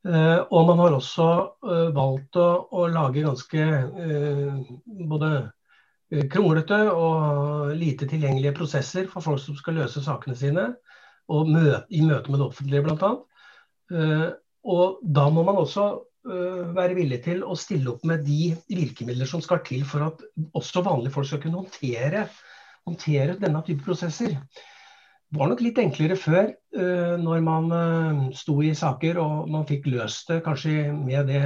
Uh, 0.00 0.40
og 0.48 0.64
man 0.70 0.78
har 0.80 0.94
også 0.96 1.24
uh, 1.60 1.88
valgt 1.92 2.38
å, 2.40 2.46
å, 2.72 2.86
lage 2.88 3.20
ganske 3.20 3.64
uh, 3.68 4.70
både 5.10 5.28
kronglete 6.32 6.78
og 6.88 7.74
lite 7.76 8.08
tilgjengelige 8.08 8.54
prosesser 8.56 9.10
for 9.10 9.22
folk 9.22 9.42
som 9.44 9.58
skal 9.58 9.76
løse 9.76 10.00
sakene 10.02 10.34
sine, 10.34 10.64
møte, 11.48 11.82
i 11.90 12.04
møte 12.06 12.30
med 12.30 12.40
det 12.40 12.46
offentlige 12.46 12.84
bl.a. 12.86 13.10
og 14.74 15.02
da 15.18 15.26
må 15.34 15.44
man 15.46 15.60
også 15.60 15.90
være 16.76 16.94
villig 16.98 17.22
til 17.24 17.40
å 17.48 17.54
stille 17.56 17.94
opp 17.94 18.02
med 18.04 18.26
de 18.26 18.50
virkemidler 18.68 19.28
som 19.28 19.40
skal 19.40 19.62
til 19.64 19.86
for 19.88 20.04
at 20.10 20.24
også 20.58 20.82
vanlige 20.84 21.14
folk 21.14 21.30
skal 21.30 21.40
kunne 21.40 21.62
håndtere, 21.62 22.26
håndtere 22.84 23.38
denne 23.40 23.62
type 23.64 23.86
prosesser. 23.86 24.36
Det 25.30 25.38
var 25.38 25.46
nok 25.46 25.60
litt 25.62 25.76
enklere 25.78 26.16
før, 26.18 26.48
uh, 26.74 27.14
når 27.22 27.42
man 27.46 27.66
sto 28.34 28.56
i 28.66 28.72
saker 28.74 29.20
og 29.22 29.50
man 29.52 29.66
fikk 29.68 29.86
løst 29.92 30.32
det 30.32 30.40
kanskje 30.42 30.88
med, 30.90 31.30
det, 31.30 31.42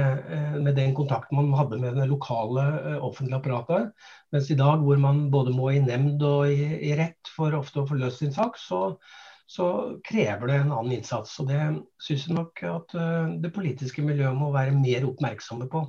med 0.57 0.73
den 0.73 0.95
kontakten 0.97 1.37
man 1.37 1.53
hadde 1.53 1.77
med 1.83 1.99
det 1.99 2.07
lokale 2.09 2.63
offentlige 2.97 3.37
apparatet. 3.37 3.91
Mens 4.33 4.49
i 4.49 4.57
dag, 4.57 4.81
hvor 4.81 4.97
man 5.01 5.27
både 5.33 5.53
må 5.53 5.69
i 5.69 5.83
nemnd 5.85 6.25
og 6.25 6.49
i, 6.49 6.65
i 6.89 6.95
rett 6.97 7.29
for 7.35 7.53
ofte 7.53 7.83
å 7.83 7.85
få 7.85 7.99
løst 8.01 8.23
sin 8.23 8.33
sak, 8.33 8.57
så, 8.57 8.97
så 9.45 9.67
krever 10.05 10.49
det 10.49 10.59
en 10.61 10.73
annen 10.73 10.97
innsats. 10.97 11.35
Og 11.41 11.49
det 11.51 11.61
syns 12.01 12.27
jeg 12.27 12.37
nok 12.37 12.63
at 12.69 12.95
det 13.43 13.53
politiske 13.53 14.03
miljøet 14.05 14.37
må 14.37 14.49
være 14.55 14.73
mer 14.75 15.05
oppmerksomme 15.07 15.69
på. 15.71 15.83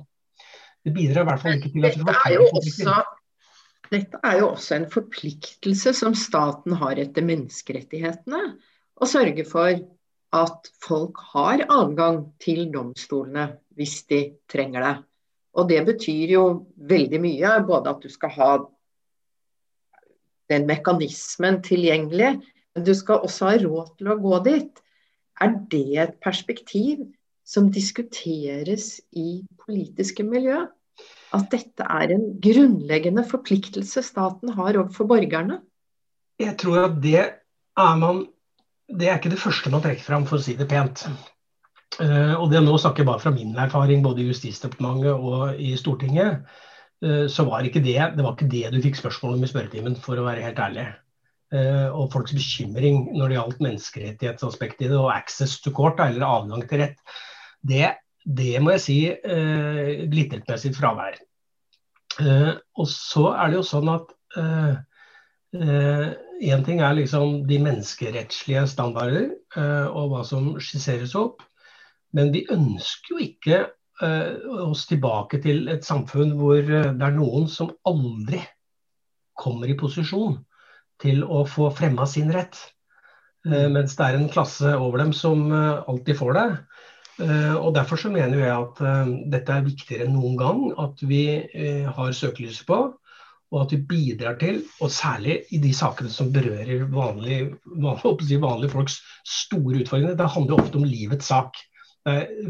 Det 0.85 0.93
bidrar 0.95 1.25
i 1.25 1.29
hvert 1.31 1.41
fall 1.43 1.57
ikke 1.57 1.73
til 1.73 1.87
at 1.89 1.97
det 1.97 2.05
blir 2.07 2.43
også 2.45 2.99
dette 3.93 4.19
er 4.25 4.41
jo 4.41 4.49
også 4.51 4.75
en 4.75 4.89
forpliktelse 4.91 5.93
som 5.95 6.15
staten 6.17 6.75
har 6.81 6.99
etter 6.99 7.25
menneskerettighetene. 7.27 8.41
Å 8.97 9.07
sørge 9.07 9.45
for 9.47 9.77
at 10.35 10.71
folk 10.83 11.21
har 11.31 11.63
adgang 11.71 12.25
til 12.43 12.65
domstolene 12.73 13.49
hvis 13.77 14.01
de 14.11 14.21
trenger 14.51 14.83
det. 14.83 14.95
Og 15.57 15.69
det 15.71 15.79
betyr 15.87 16.33
jo 16.35 16.43
veldig 16.89 17.21
mye. 17.23 17.53
Både 17.67 17.93
at 17.93 18.03
du 18.03 18.11
skal 18.11 18.33
ha 18.35 18.51
den 20.51 20.67
mekanismen 20.67 21.61
tilgjengelig, 21.63 22.37
du 22.85 22.93
skal 22.97 23.23
også 23.25 23.51
ha 23.51 23.59
råd 23.63 23.93
til 23.97 24.11
å 24.13 24.19
gå 24.21 24.41
dit. 24.47 24.81
Er 25.41 25.53
det 25.71 25.85
et 26.01 26.17
perspektiv 26.23 27.05
som 27.47 27.71
diskuteres 27.71 28.97
i 29.15 29.43
politiske 29.65 30.25
miljø? 30.27 30.65
at 31.35 31.49
dette 31.51 31.83
er 31.83 32.13
en 32.15 32.27
grunnleggende 32.43 33.23
forpliktelse 33.27 34.03
staten 34.05 34.53
har 34.55 34.77
overfor 34.79 35.09
borgerne? 35.09 35.59
Jeg 36.39 36.55
tror 36.61 36.85
at 36.85 36.99
det 37.03 37.19
er 37.19 37.95
man 37.99 38.27
Det 38.87 39.09
er 39.09 39.17
ikke 39.17 39.33
det 39.33 39.41
første 39.41 39.67
man 39.67 39.81
trekker 39.83 40.03
fram, 40.05 40.23
for 40.23 40.39
å 40.39 40.43
si 40.45 40.53
det 40.55 40.69
pent. 40.71 41.01
Uh, 41.99 42.39
og 42.39 42.45
det 42.53 42.61
Nå 42.63 42.77
snakker 42.79 43.03
jeg 43.03 43.09
bare 43.09 43.19
fra 43.19 43.33
min 43.35 43.51
erfaring, 43.59 43.99
både 43.99 44.21
i 44.23 44.29
Justisdepartementet 44.29 45.11
og 45.11 45.59
i 45.59 45.73
Stortinget. 45.75 46.45
Uh, 47.03 47.27
så 47.27 47.43
var 47.43 47.67
ikke 47.67 47.83
det, 47.83 47.97
det 48.15 48.23
var 48.23 48.37
ikke 48.37 48.47
det 48.47 48.71
du 48.71 48.79
fikk 48.79 48.95
spørsmål 48.95 49.35
om 49.35 49.43
i 49.43 49.49
spørretimen, 49.51 49.99
for 49.99 50.15
å 50.15 50.23
være 50.23 50.45
helt 50.45 50.61
ærlig. 50.63 50.85
Uh, 51.47 51.87
og 51.95 52.09
folks 52.11 52.33
bekymring 52.35 53.05
når 53.15 53.29
det 53.29 53.35
gjaldt 53.37 53.61
menneskerettighetsaspektet 53.63 54.81
i 54.83 54.89
det, 54.91 54.97
og 54.99 55.13
access 55.13 55.61
to 55.63 55.71
court, 55.71 56.01
eller 56.03 56.27
adgang 56.27 56.65
til 56.67 56.81
rett, 56.83 56.99
det 57.63 57.93
det 58.27 58.59
må 58.59 58.75
jeg 58.75 58.83
si 58.83 58.97
eh, 59.07 60.03
glitret 60.11 60.47
med 60.49 60.59
sitt 60.59 60.75
fravær. 60.77 61.15
Eh, 62.19 62.53
og 62.75 62.89
så 62.91 63.29
er 63.35 63.51
det 63.51 63.59
jo 63.59 63.67
sånn 63.69 63.91
at 63.93 64.13
én 64.37 64.79
eh, 65.63 66.15
eh 66.51 66.65
ting 66.65 66.81
er 66.83 66.97
liksom 66.97 67.45
de 67.47 67.59
menneskerettslige 67.63 68.65
standarder 68.69 69.29
eh, 69.55 69.87
og 69.87 70.11
hva 70.11 70.25
som 70.27 70.55
skisseres 70.59 71.15
opp, 71.17 71.41
men 72.13 72.33
vi 72.33 72.43
ønsker 72.51 73.15
jo 73.15 73.23
ikke 73.23 73.61
eh, 74.03 74.33
oss 74.67 74.85
tilbake 74.89 75.39
til 75.43 75.69
et 75.71 75.87
samfunn 75.87 76.35
hvor 76.37 76.59
det 76.67 76.91
er 76.91 77.15
noen 77.15 77.47
som 77.51 77.71
aldri 77.87 78.43
kommer 79.37 79.69
i 79.69 79.77
posisjon 79.77 80.41
til 81.03 81.23
å 81.23 81.43
få 81.49 81.69
fremma 81.75 82.07
sin 82.09 82.31
rett. 82.33 82.57
Mm. 83.47 83.73
Mens 83.77 83.95
det 83.97 84.05
er 84.05 84.17
en 84.17 84.29
klasse 84.31 84.73
over 84.75 85.03
dem 85.03 85.13
som 85.15 85.47
alltid 85.53 86.17
får 86.19 86.37
det. 86.37 86.47
Og 87.57 87.69
Derfor 87.73 87.97
så 87.97 88.11
mener 88.13 88.41
jeg 88.41 88.53
at 88.53 88.81
dette 89.33 89.53
er 89.53 89.65
viktigere 89.65 90.05
enn 90.05 90.17
noen 90.17 90.35
gang 90.37 90.59
at 90.83 90.99
vi 91.01 91.21
har 91.87 92.11
søkelyset 92.13 92.67
på. 92.67 92.81
Og 93.47 93.61
at 93.61 93.71
vi 93.71 93.79
bidrar 93.87 94.35
til, 94.41 94.59
og 94.83 94.91
særlig 94.91 95.37
i 95.55 95.61
de 95.63 95.71
sakene 95.73 96.11
som 96.11 96.33
berører 96.35 96.83
vanlige, 96.91 97.53
vanlige, 97.79 98.41
vanlige 98.43 98.73
folks 98.73 98.97
store 99.23 99.85
utfordringer. 99.85 100.17
Det 100.19 100.29
handler 100.33 100.59
ofte 100.59 100.81
om 100.81 100.83
livets 100.83 101.31
sak. 101.31 101.55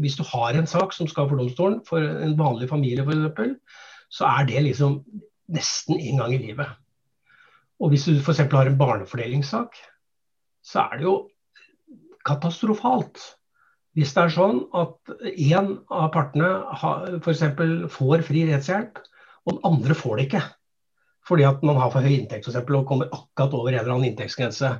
Hvis 0.02 0.18
du 0.18 0.24
har 0.26 0.58
en 0.58 0.66
sak 0.66 0.92
som 0.94 1.08
skal 1.10 1.30
for 1.30 1.38
domstolen, 1.38 1.80
for 1.86 2.02
en 2.02 2.34
vanlig 2.38 2.68
familie 2.70 3.06
f.eks., 3.06 3.78
så 4.10 4.26
er 4.26 4.46
det 4.48 4.64
liksom 4.64 5.00
nesten 5.54 6.00
en 6.00 6.20
gang 6.22 6.34
i 6.34 6.42
livet. 6.42 6.74
Og 7.78 7.92
hvis 7.92 8.08
du 8.08 8.18
f.eks. 8.18 8.44
har 8.50 8.70
en 8.70 8.78
barnefordelingssak, 8.78 9.76
så 10.64 10.86
er 10.86 10.98
det 10.98 11.06
jo 11.06 11.16
katastrofalt. 12.26 13.20
Hvis 13.96 14.12
det 14.14 14.24
er 14.24 14.34
sånn 14.34 14.60
at 14.76 15.12
én 15.30 15.72
av 15.90 16.10
partene 16.14 16.50
f.eks. 17.22 17.44
får 17.94 18.24
fri 18.26 18.44
rettshjelp, 18.50 19.00
og 19.46 19.56
den 19.56 19.64
andre 19.66 19.96
får 19.96 20.18
det 20.18 20.26
ikke. 20.28 20.42
Fordi 21.28 21.44
at 21.48 21.64
man 21.66 21.78
har 21.80 21.92
for 21.92 22.04
høy 22.04 22.14
inntekt 22.14 22.46
for 22.46 22.52
eksempel, 22.52 22.80
og 22.80 22.88
kommer 22.88 23.10
akkurat 23.12 23.56
over 23.56 23.72
en 23.72 23.80
eller 23.80 23.94
annen 23.94 24.10
inntektsgrense. 24.10 24.74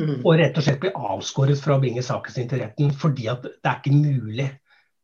Mm. 0.00 0.18
Og 0.22 0.34
rett 0.40 0.58
og 0.58 0.64
slett 0.64 0.80
blir 0.82 0.96
avskåret 0.96 1.60
fra 1.60 1.76
å 1.76 1.82
bringe 1.82 2.04
saken 2.04 2.34
sin 2.34 2.48
til 2.48 2.62
retten 2.62 2.92
fordi 2.96 3.26
at 3.28 3.44
det 3.44 3.68
er 3.68 3.80
ikke 3.80 3.92
mulig 3.92 4.48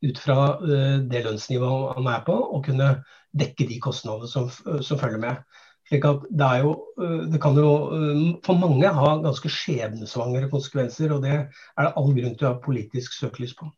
ut 0.06 0.20
fra 0.22 0.36
uh, 0.62 0.98
det 1.10 1.24
lønnsnivået 1.26 1.98
han 1.98 2.08
er 2.08 2.22
på, 2.26 2.34
å 2.34 2.60
kunne 2.64 2.92
dekke 3.38 3.66
de 3.68 3.78
kostnadene 3.84 4.30
som, 4.30 4.48
som 4.48 5.00
følger 5.00 5.20
med. 5.22 5.42
Slik 5.88 6.04
at 6.04 6.24
det, 6.28 6.46
er 6.46 6.64
jo, 6.66 6.72
uh, 7.00 7.24
det 7.32 7.40
kan 7.42 7.56
jo 7.56 7.72
uh, 7.88 8.24
for 8.44 8.60
mange 8.60 8.90
ha 8.92 9.12
ganske 9.24 9.50
skjebnesvangre 9.52 10.50
konsekvenser, 10.52 11.14
og 11.14 11.24
det 11.24 11.34
er 11.34 11.46
det 11.86 11.92
all 11.96 12.10
grunn 12.16 12.34
til 12.36 12.48
å 12.48 12.52
ha 12.52 12.62
politisk 12.64 13.16
søkelys 13.16 13.56
på. 13.56 13.70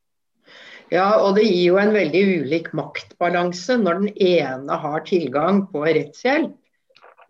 Ja, 0.91 1.21
og 1.23 1.37
det 1.37 1.45
gir 1.47 1.69
jo 1.69 1.77
en 1.79 1.93
veldig 1.95 2.23
ulik 2.41 2.73
maktbalanse 2.75 3.77
når 3.79 4.01
den 4.01 4.17
ene 4.27 4.79
har 4.83 5.05
tilgang 5.07 5.63
på 5.71 5.85
rettshjelp, 5.87 6.57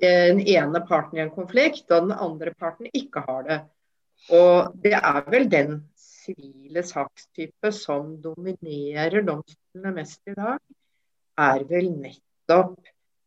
den 0.00 0.40
ene 0.48 0.80
parten 0.88 1.18
i 1.18 1.22
en 1.26 1.34
konflikt, 1.34 1.84
og 1.92 2.06
den 2.06 2.14
andre 2.16 2.54
parten 2.56 2.88
ikke 2.96 3.20
har 3.26 3.42
det. 3.44 3.58
Og 4.32 4.72
det 4.80 4.94
er 4.96 5.20
vel 5.28 5.44
den 5.52 5.74
sivile 6.00 6.84
sakstype 6.86 7.72
som 7.76 8.14
dominerer 8.22 9.24
domstolene 9.26 9.92
mest 9.96 10.24
i 10.28 10.36
dag, 10.36 10.56
er 11.40 11.64
vel 11.68 11.92
nettopp 11.92 12.78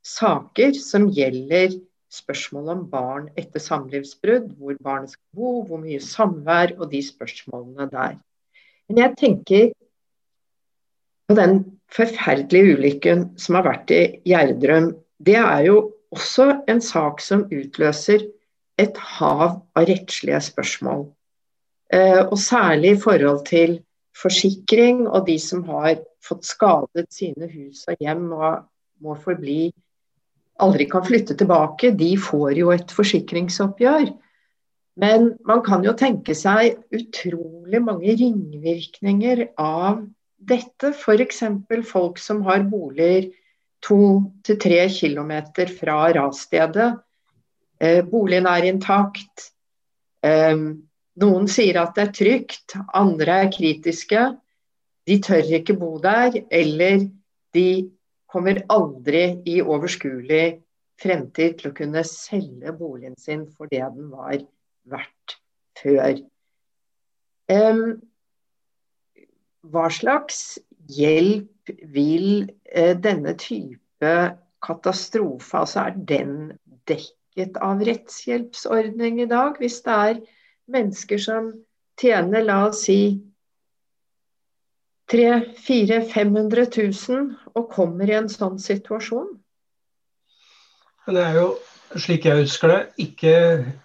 saker 0.04 0.76
som 0.78 1.08
gjelder 1.16 1.78
spørsmål 2.14 2.70
om 2.70 2.84
barn 2.92 3.30
etter 3.40 3.62
samlivsbrudd, 3.64 4.52
hvor 4.58 4.76
barnet 4.84 5.16
skal 5.16 5.38
bo, 5.38 5.54
hvor 5.66 5.82
mye 5.82 6.02
samvær 6.04 6.76
og 6.78 6.92
de 6.92 7.02
spørsmålene 7.06 7.90
der. 7.92 8.20
Men 8.90 9.02
jeg 9.02 9.16
tenker 9.18 9.72
på 11.28 11.38
den 11.40 11.64
forferdelige 11.94 12.78
ulykken 12.78 13.26
som 13.40 13.58
har 13.58 13.68
vært 13.70 13.94
i 13.96 14.04
Gjerdrum. 14.28 14.92
Det 15.18 15.40
er 15.40 15.66
jo 15.70 15.78
også 16.14 16.50
en 16.70 16.82
sak 16.84 17.22
som 17.24 17.48
utløser 17.50 18.28
et 18.82 18.98
hav 19.18 19.62
av 19.78 19.88
rettslige 19.90 20.42
spørsmål. 20.42 21.08
Eh, 21.94 22.22
og 22.26 22.38
særlig 22.42 22.96
i 22.96 23.02
forhold 23.02 23.46
til 23.46 23.80
forsikring 24.18 25.08
og 25.08 25.28
de 25.28 25.40
som 25.42 25.64
har 25.70 25.96
fått 26.26 26.46
skadet 26.46 27.08
sine 27.14 27.50
hus 27.50 27.86
og 27.90 27.98
hjem 28.02 28.30
og 28.34 28.64
må 29.04 29.16
forbli 29.20 29.72
aldri 30.62 30.86
kan 30.90 31.06
flytte 31.06 31.38
tilbake, 31.40 31.94
de 31.98 32.14
får 32.20 32.58
jo 32.60 32.74
et 32.74 32.92
forsikringsoppgjør. 32.94 34.12
Men 35.02 35.32
man 35.50 35.64
kan 35.66 35.86
jo 35.86 35.96
tenke 35.98 36.36
seg 36.38 36.78
utrolig 36.94 37.82
mange 37.82 38.14
ringvirkninger 38.20 39.48
av 39.58 40.04
dette. 40.38 40.94
F.eks. 40.94 41.42
folk 41.90 42.22
som 42.22 42.44
har 42.46 42.68
boliger 42.70 43.32
to 43.84 44.22
til 44.46 44.60
tre 44.62 44.86
kilometer 44.94 45.72
fra 45.74 46.06
rasstedet 46.14 46.92
Eh, 47.84 48.04
boligen 48.06 48.48
er 48.48 48.68
intakt. 48.70 49.50
Eh, 50.24 50.56
noen 51.24 51.50
sier 51.52 51.82
at 51.82 51.98
det 51.98 52.06
er 52.06 52.14
trygt, 52.20 52.78
andre 52.96 53.44
er 53.44 53.52
kritiske. 53.52 54.22
De 55.04 55.20
tør 55.24 55.52
ikke 55.60 55.76
bo 55.80 55.98
der, 56.04 56.38
eller 56.52 57.08
de 57.56 57.68
kommer 58.34 58.64
aldri 58.74 59.24
i 59.50 59.60
overskuelig 59.62 60.60
fremtid 61.02 61.60
til 61.60 61.70
å 61.70 61.78
kunne 61.78 62.04
selge 62.08 62.74
boligen 62.78 63.16
sin 63.20 63.46
for 63.54 63.70
det 63.72 63.84
den 63.96 64.10
var 64.14 64.40
verdt 64.90 65.38
før. 65.80 66.22
hva 69.74 69.88
slags 69.92 70.60
hjelp 70.92 71.74
vil 71.96 72.50
uh, 72.76 72.94
denne 73.00 73.36
type 73.40 74.14
katastrofe, 74.64 75.60
altså 75.60 75.88
er 75.88 76.00
den 76.10 76.34
dekket 76.90 77.60
av 77.64 77.84
rettshjelpsordning 77.84 79.22
i 79.24 79.30
dag, 79.30 79.60
hvis 79.60 79.82
det 79.86 80.00
er 80.08 80.22
mennesker 80.72 81.20
som 81.22 81.52
tjener, 82.00 82.44
la 82.48 82.68
oss 82.70 82.86
si 82.88 83.00
300 85.12 85.54
400 85.60 86.02
500 86.14 86.66
000 87.10 87.30
og 87.60 87.70
kommer 87.72 88.10
i 88.10 88.16
en 88.18 88.30
sånn 88.32 88.60
situasjon? 88.62 89.30
Det 91.04 91.20
er 91.20 91.36
jo, 91.36 91.48
slik 92.00 92.26
jeg 92.30 92.46
husker 92.46 92.72
det, 92.72 92.82
ikke, 93.04 93.34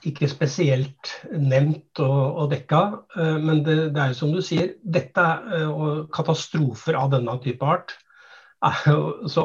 ikke 0.06 0.28
spesielt 0.30 1.14
nevnt 1.32 1.98
og, 2.04 2.20
og 2.44 2.52
dekka. 2.52 2.82
Eh, 3.18 3.38
men 3.42 3.64
det, 3.66 3.78
det, 3.96 4.02
er 4.02 4.12
jo 4.12 4.18
som 4.20 4.34
du 4.34 4.38
sier, 4.44 4.76
dette 4.82 5.24
eh, 5.56 5.66
og 5.66 6.06
katastrofer 6.14 6.98
av 6.98 7.10
denne 7.16 7.34
type 7.42 7.66
art 7.66 7.96
er 8.64 8.78
jo 8.90 9.28
så 9.30 9.44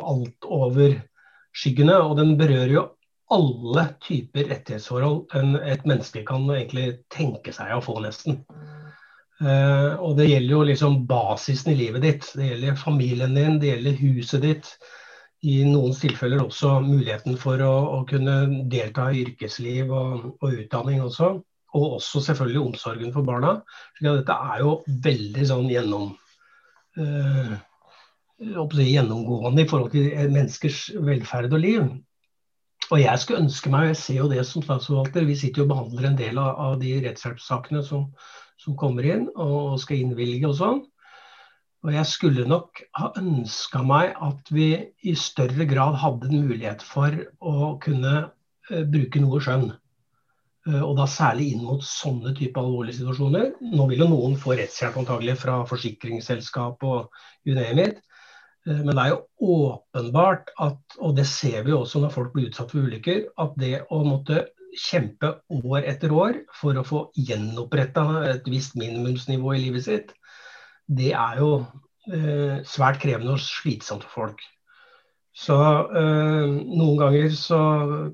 skyggene, 1.54 1.98
Og 2.02 2.18
den 2.18 2.38
berører 2.38 2.74
jo 2.74 2.86
alle 3.34 3.88
typer 4.04 4.50
rettighetsforhold 4.50 5.34
enn 5.38 5.56
et 5.62 5.86
menneske 5.90 6.24
kan 6.26 6.46
egentlig 6.50 7.00
tenke 7.14 7.54
seg 7.54 7.74
å 7.74 7.82
få, 7.82 8.00
nesten. 8.04 8.42
Uh, 9.44 10.00
og 10.00 10.16
det 10.16 10.30
gjelder 10.30 10.54
jo 10.54 10.66
liksom 10.70 11.02
basisen 11.10 11.74
i 11.74 11.80
livet 11.82 12.04
ditt. 12.06 12.28
Det 12.38 12.48
gjelder 12.48 12.78
familien 12.80 13.34
din, 13.36 13.58
det 13.60 13.74
gjelder 13.74 13.98
huset 14.00 14.46
ditt. 14.46 14.70
I 15.44 15.58
noen 15.68 15.96
tilfeller 16.00 16.46
også 16.46 16.78
muligheten 16.86 17.36
for 17.40 17.60
å, 17.66 17.74
å 17.98 18.04
kunne 18.08 18.38
delta 18.72 19.10
i 19.12 19.26
yrkesliv 19.26 19.92
og, 19.92 20.30
og, 20.38 20.48
utdanning 20.62 21.02
også. 21.04 21.34
Og 21.74 21.98
også 21.98 22.22
selvfølgelig 22.24 22.62
omsorgen 22.62 23.12
for 23.12 23.28
barna. 23.28 23.58
Så 23.98 24.16
dette 24.22 24.38
er 24.54 24.64
jo 24.64 24.78
veldig 25.04 25.48
sånn 25.50 25.68
gjennom, 25.74 26.14
uh, 27.02 27.54
gjennomgående 28.40 29.66
i 29.66 29.68
forhold 29.68 29.92
til 29.98 30.32
menneskers 30.32 30.86
velferd 31.04 31.58
og 31.58 31.64
liv. 31.66 31.92
Og 32.92 33.02
jeg 33.02 33.20
skulle 33.20 33.44
ønske 33.44 33.72
meg, 33.74 33.90
jeg 33.90 34.00
ser 34.00 34.22
jo 34.22 34.32
det 34.32 34.44
som 34.48 34.64
statsforvalter, 34.64 35.28
vi 35.28 35.36
sitter 35.40 35.64
jo 35.64 35.68
og 35.68 35.74
behandler 35.74 36.10
en 36.10 36.18
del 36.20 36.40
av, 36.40 36.56
av 36.68 36.80
de 36.80 36.96
rettshjelpssakene 37.04 37.84
som, 37.88 38.08
som, 38.62 38.76
kommer 38.80 39.06
inn 39.08 39.28
og 39.34 39.80
skal 39.82 40.04
innvilge 40.04 40.50
og 40.50 40.58
sånn. 40.60 40.82
Og 41.84 41.92
jeg 41.92 42.08
skulle 42.08 42.46
nok 42.48 42.80
ha 42.96 43.10
ønska 43.20 43.82
meg 43.84 44.14
at 44.24 44.52
vi 44.56 44.68
i 45.04 45.16
større 45.20 45.68
grad 45.68 45.98
hadde 46.00 46.30
en 46.30 46.46
mulighet 46.48 46.84
for 46.88 47.18
å 47.44 47.74
kunne 47.84 48.14
uh, 48.24 48.84
bruke 48.88 49.20
noe 49.20 49.42
skjønn. 49.44 49.68
Uh, 50.64 50.80
og 50.80 50.96
da 51.02 51.10
særlig 51.12 51.50
inn 51.58 51.66
mot 51.68 51.84
sånne 51.84 52.32
type 52.38 52.62
alvorlige 52.62 53.02
situasjoner. 53.02 53.52
Nå 53.76 53.90
vil 53.92 54.06
jo 54.06 54.10
noen 54.14 54.40
få 54.40 54.56
rettshjelp 54.56 55.02
antagelig 55.04 55.36
fra 55.44 55.60
forsikringsselskap 55.68 56.88
og 56.88 57.12
you 57.44 57.58
name 57.60 57.90
it. 57.90 58.02
Eh, 58.68 58.80
men 58.80 58.96
det 58.96 59.04
er 59.04 59.14
jo 59.14 59.58
åpenbart 59.60 60.52
at, 60.64 60.80
og 61.00 61.16
det 61.18 61.28
ser 61.30 61.64
vi 61.68 61.76
også 61.76 62.04
når 62.04 62.14
folk 62.16 62.34
blir 62.36 62.50
utsatt 62.50 62.72
for 62.72 62.88
ulykker, 62.88 63.26
at 63.44 63.56
det 63.60 63.82
å 63.92 64.04
måtte 64.08 64.46
kjempe 64.80 65.36
år 65.54 65.86
etter 65.90 66.14
år 66.16 66.42
for 66.58 66.78
å 66.78 66.86
få 66.88 67.04
gjenoppretta 67.18 68.06
et 68.32 68.48
visst 68.50 68.78
minimumsnivå 68.80 69.54
i 69.56 69.62
livet 69.68 69.86
sitt, 69.88 70.14
det 70.88 71.14
er 71.16 71.40
jo 71.40 71.52
eh, 72.12 72.60
svært 72.68 73.00
krevende 73.04 73.38
og 73.38 73.44
slitsomt 73.44 74.06
for 74.08 74.24
folk. 74.24 74.44
Så 75.34 75.56
eh, 75.58 76.50
noen 76.50 76.98
ganger 77.00 77.32
så 77.34 77.62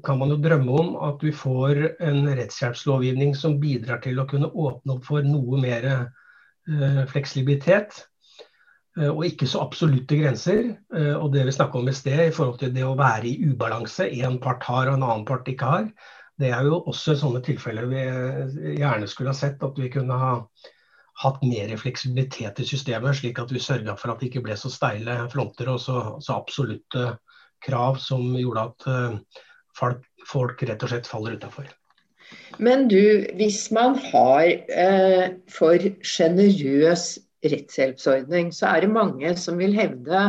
kan 0.05 0.21
man 0.21 0.31
jo 0.31 0.39
drømme 0.39 0.75
om 0.83 0.93
at 1.09 1.23
vi 1.25 1.33
får 1.35 1.81
en 1.99 2.21
rettshjelpslovgivning 2.29 3.33
som 3.35 3.59
bidrar 3.59 3.99
til 4.05 4.21
å 4.21 4.27
kunne 4.29 4.51
åpne 4.51 4.95
opp 4.95 5.09
for 5.09 5.25
noe 5.27 5.59
mer 5.59 5.89
eh, 5.89 7.03
fleksibilitet. 7.11 8.05
Eh, 8.99 9.09
og 9.09 9.25
ikke 9.27 9.47
så 9.49 9.61
absolutte 9.63 10.17
grenser. 10.19 10.71
Eh, 10.95 11.15
og 11.15 11.33
det 11.33 11.45
vi 11.47 11.55
snakka 11.55 11.79
om 11.79 11.91
i 11.91 11.95
sted 11.95 12.23
i 12.27 12.35
forhold 12.35 12.61
til 12.61 12.73
det 12.75 12.85
å 12.87 12.95
være 12.99 13.29
i 13.29 13.51
ubalanse, 13.51 14.07
én 14.09 14.39
part 14.43 14.63
har 14.69 14.87
og 14.89 14.97
en 14.97 15.05
annen 15.09 15.27
part 15.27 15.47
ikke 15.51 15.73
har, 15.73 15.91
det 16.39 16.51
er 16.55 16.67
jo 16.67 16.81
også 16.87 17.17
sånne 17.19 17.41
tilfeller 17.43 17.87
vi 17.89 18.03
gjerne 18.79 19.07
skulle 19.11 19.33
ha 19.33 19.37
sett 19.37 19.63
at 19.65 19.79
vi 19.79 19.89
kunne 19.91 20.15
ha 20.19 20.33
hatt 21.19 21.41
mer 21.43 21.71
fleksibilitet 21.79 22.61
i 22.63 22.67
systemet, 22.67 23.17
slik 23.19 23.41
at 23.41 23.51
vi 23.51 23.59
sørga 23.59 23.97
for 23.99 24.13
at 24.13 24.21
det 24.21 24.29
ikke 24.29 24.45
ble 24.45 24.55
så 24.59 24.71
steile 24.71 25.17
fronter 25.33 25.71
og 25.73 25.81
så, 25.83 25.97
så 26.23 26.37
absolutte 26.39 27.17
krav 27.65 27.99
som 27.99 28.23
gjorde 28.39 28.63
at 28.69 28.87
uh, 28.87 29.41
folk, 29.75 30.05
folk, 30.27 30.63
rett 30.63 30.85
og 30.85 30.93
slett 30.93 31.09
faller 31.09 31.35
utafor. 31.35 31.67
Men 32.61 32.87
du, 32.91 33.25
hvis 33.39 33.65
man 33.73 33.97
har 34.11 34.45
eh, 34.69 35.31
for 35.49 35.81
sjenerøs 36.05 37.17
rettshjelpsordning, 37.41 38.51
så 38.53 38.69
er 38.69 38.85
det 38.85 38.91
mange 38.93 39.31
som 39.39 39.57
vil 39.59 39.73
hevde 39.73 40.21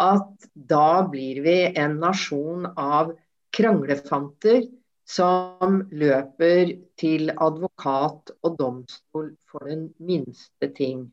at 0.00 0.48
da 0.70 1.04
blir 1.06 1.38
vi 1.44 1.56
en 1.78 1.98
nasjon 2.02 2.66
av 2.74 3.12
kranglefanter 3.54 4.64
som 5.10 5.80
løper 5.90 6.74
til 7.00 7.32
advokat 7.34 8.32
og 8.46 8.56
domstol 8.58 9.32
for 9.50 9.66
den 9.66 9.88
minste 9.98 10.70
ting. 10.76 11.08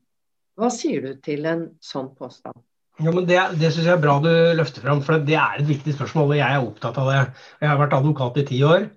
Hva 0.57 0.69
sier 0.73 1.03
du 1.05 1.21
til 1.25 1.45
en 1.49 1.67
sånn 1.83 2.11
påstand? 2.17 2.57
Ja, 2.97 3.11
men 3.13 3.27
Det, 3.29 3.37
det 3.61 3.69
syns 3.73 3.85
jeg 3.85 3.93
er 3.93 4.01
bra 4.01 4.17
du 4.21 4.31
løfter 4.57 4.81
fram, 4.85 5.03
for 5.05 5.21
det 5.21 5.37
er 5.37 5.59
et 5.59 5.69
viktig 5.69 5.93
spørsmål. 5.93 6.33
og 6.33 6.39
Jeg 6.39 6.49
er 6.49 6.65
opptatt 6.65 6.97
av 6.97 7.11
det. 7.11 7.19
Jeg 7.61 7.69
har 7.69 7.81
vært 7.81 7.97
advokat 7.97 8.39
i 8.41 8.45
ti 8.51 8.61
år. 8.65 8.87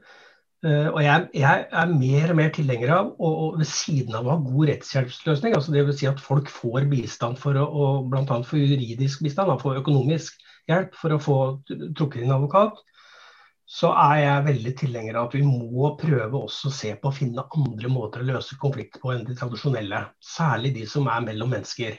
Eh, 0.65 0.89
og 0.89 1.01
jeg, 1.05 1.29
jeg, 1.41 1.67
er 1.73 1.93
mer 1.93 2.33
og 2.33 2.37
mer 2.37 2.51
tilhenger 2.53 2.93
av, 2.93 3.11
og, 3.17 3.35
og, 3.45 3.59
ved 3.61 3.69
siden 3.69 4.17
av 4.17 4.27
å 4.27 4.35
ha 4.35 4.39
god 4.45 4.73
rettshjelpsløsning, 4.73 5.57
altså 5.57 5.73
dvs. 5.73 6.01
Si 6.01 6.09
at 6.09 6.21
folk 6.21 6.53
får 6.53 6.89
bistand 6.93 7.41
for 7.41 7.57
å, 7.61 7.91
bl.a. 8.09 8.41
for 8.45 8.61
juridisk 8.61 9.25
bistand, 9.25 9.53
for 9.63 9.81
økonomisk 9.81 10.41
hjelp 10.69 10.97
for 11.01 11.17
å 11.17 11.21
få 11.21 11.39
trukket 11.69 12.25
inn 12.25 12.35
advokat, 12.35 12.81
så 13.71 13.93
er 13.95 14.17
jeg 14.19 14.47
veldig 14.49 14.73
tilhenger 14.81 15.17
av 15.17 15.29
at 15.29 15.35
vi 15.37 15.43
må 15.47 15.93
prøve 16.01 16.39
også 16.41 16.69
å 16.71 16.73
se 16.75 16.91
på 16.99 17.09
å 17.11 17.15
finne 17.15 17.45
andre 17.55 17.89
måter 17.93 18.21
å 18.25 18.31
løse 18.33 18.57
konflikter 18.59 19.01
på 19.03 19.13
enn 19.15 19.27
de 19.29 19.35
tradisjonelle. 19.39 20.01
Særlig 20.19 20.71
de 20.75 20.87
som 20.91 21.07
er 21.13 21.21
mellom 21.23 21.51
mennesker. 21.55 21.93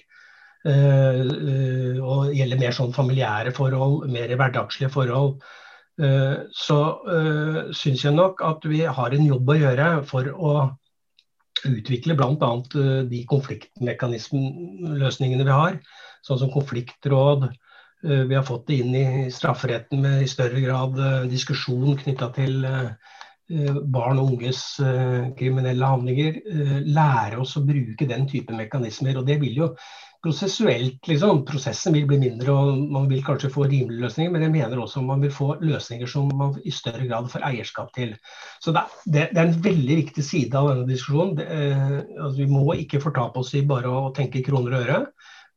Eh, 0.68 1.22
eh, 1.22 1.98
og 2.04 2.34
gjelder 2.36 2.60
mer 2.60 2.72
sånn 2.76 2.92
familiære 2.94 3.52
forhold, 3.56 4.04
mer 4.12 4.36
hverdagslige 4.36 4.92
forhold, 4.94 5.42
eh, 6.04 6.38
så 6.54 7.00
syns 7.78 8.04
jeg 8.04 8.14
nok 8.18 8.42
at 8.46 8.66
vi 8.68 8.82
har 9.00 9.12
en 9.16 9.26
jobb 9.32 9.50
å 9.50 9.60
gjøre 9.62 10.04
for 10.12 10.24
å 10.28 10.70
utvikle 11.66 12.16
bl.a. 12.18 12.52
de 13.08 13.26
konfliktmekanismeløsningene 13.32 15.44
vi 15.48 15.54
har, 15.56 15.74
sånn 16.26 16.40
som 16.44 16.52
konfliktråd. 16.54 17.42
Vi 18.02 18.36
har 18.36 18.46
fått 18.46 18.68
det 18.68 18.80
inn 18.82 18.96
i 18.98 19.08
strafferetten 19.34 20.02
med 20.02 20.24
i 20.24 20.30
større 20.30 20.62
grad 20.64 20.96
diskusjon 21.30 22.00
knytta 22.00 22.32
til 22.34 22.64
barn 23.94 24.22
og 24.22 24.32
unges 24.34 24.64
kriminelle 25.38 25.90
handlinger. 25.92 26.40
Lære 26.88 27.42
oss 27.44 27.58
å 27.60 27.66
bruke 27.68 28.08
den 28.10 28.26
type 28.32 28.56
mekanismer. 28.58 29.20
og 29.22 29.28
Det 29.28 29.38
vil 29.44 29.60
jo 29.60 29.70
prosessuelt, 30.22 31.08
liksom. 31.10 31.42
Prosessen 31.50 31.96
vil 31.96 32.06
bli 32.10 32.20
mindre, 32.22 32.54
og 32.54 32.82
man 32.94 33.08
vil 33.10 33.24
kanskje 33.26 33.52
få 33.54 33.66
rimelige 33.66 34.06
løsninger. 34.06 34.34
Men 34.34 34.46
jeg 34.46 34.54
mener 34.54 34.82
også 34.82 35.04
man 35.06 35.24
vil 35.24 35.34
få 35.34 35.56
løsninger 35.62 36.10
som 36.10 36.30
man 36.38 36.58
i 36.66 36.74
større 36.74 37.08
grad 37.10 37.30
får 37.32 37.46
eierskap 37.50 37.92
til. 37.98 38.14
Så 38.62 38.74
det, 38.74 39.28
er 39.32 39.44
en 39.44 39.58
veldig 39.64 39.98
viktig 40.04 40.26
side 40.26 40.58
av 40.58 40.72
denne 40.72 40.88
diskusjonen. 40.90 41.36
Det, 41.40 41.48
eh, 41.50 41.98
altså, 42.20 42.36
vi 42.38 42.50
må 42.52 42.66
ikke 42.78 43.02
fortape 43.04 43.42
oss 43.42 43.54
i 43.58 43.66
bare 43.66 43.90
å 43.90 44.12
tenke 44.18 44.46
kroner 44.46 44.78
og 44.78 44.86
øre. 44.86 45.02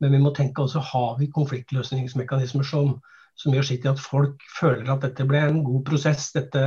Men 0.03 0.17
vi 0.17 0.23
må 0.23 0.35
tenke 0.35 0.65
også 0.65 0.83
har 0.93 1.19
vi 1.21 1.31
konfliktløsningsmekanismer 1.33 2.67
som, 2.67 2.97
som 3.39 3.55
gjør 3.55 3.69
sitt 3.69 3.87
i 3.87 3.93
at 3.93 4.03
folk 4.03 4.43
føler 4.59 4.91
at 4.91 5.05
dette 5.07 5.27
ble 5.29 5.43
en 5.47 5.63
god 5.67 5.85
prosess. 5.87 6.33
dette 6.35 6.65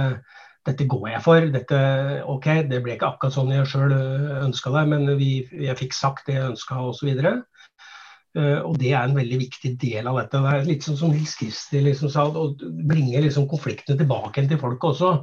dette 0.68 0.88
går 0.90 1.10
jeg 1.14 1.24
for. 1.24 1.50
Dette, 1.54 1.80
ok, 2.28 2.48
det 2.70 2.82
ble 2.84 2.98
ikke 2.98 3.12
akkurat 3.14 3.36
sånn 3.36 3.54
jeg 3.54 3.68
sjøl 3.72 3.94
ønska 4.44 4.74
det, 4.76 4.84
men 4.92 5.12
vi, 5.20 5.32
jeg 5.64 5.80
fikk 5.80 5.96
sagt 5.96 6.28
det 6.28 6.38
jeg 6.38 6.52
ønska 6.52 6.82
osv. 6.90 7.12
Uh, 8.38 8.60
og 8.68 8.78
Det 8.82 8.92
er 8.92 9.08
en 9.08 9.18
veldig 9.18 9.42
viktig 9.46 9.76
del 9.82 10.10
av 10.10 10.20
dette. 10.22 10.42
Det 10.44 10.54
er 10.54 10.68
litt 10.68 10.88
sånn 10.88 11.00
som 11.00 11.14
Nils 11.14 11.36
Kristi 11.40 11.82
liksom 11.84 12.12
sa, 12.14 12.28
å 12.28 12.50
bringe 12.90 13.24
liksom 13.24 13.48
konfliktene 13.50 14.00
tilbake 14.00 14.44
til 14.50 14.62
folket 14.62 14.92
også. 14.92 15.14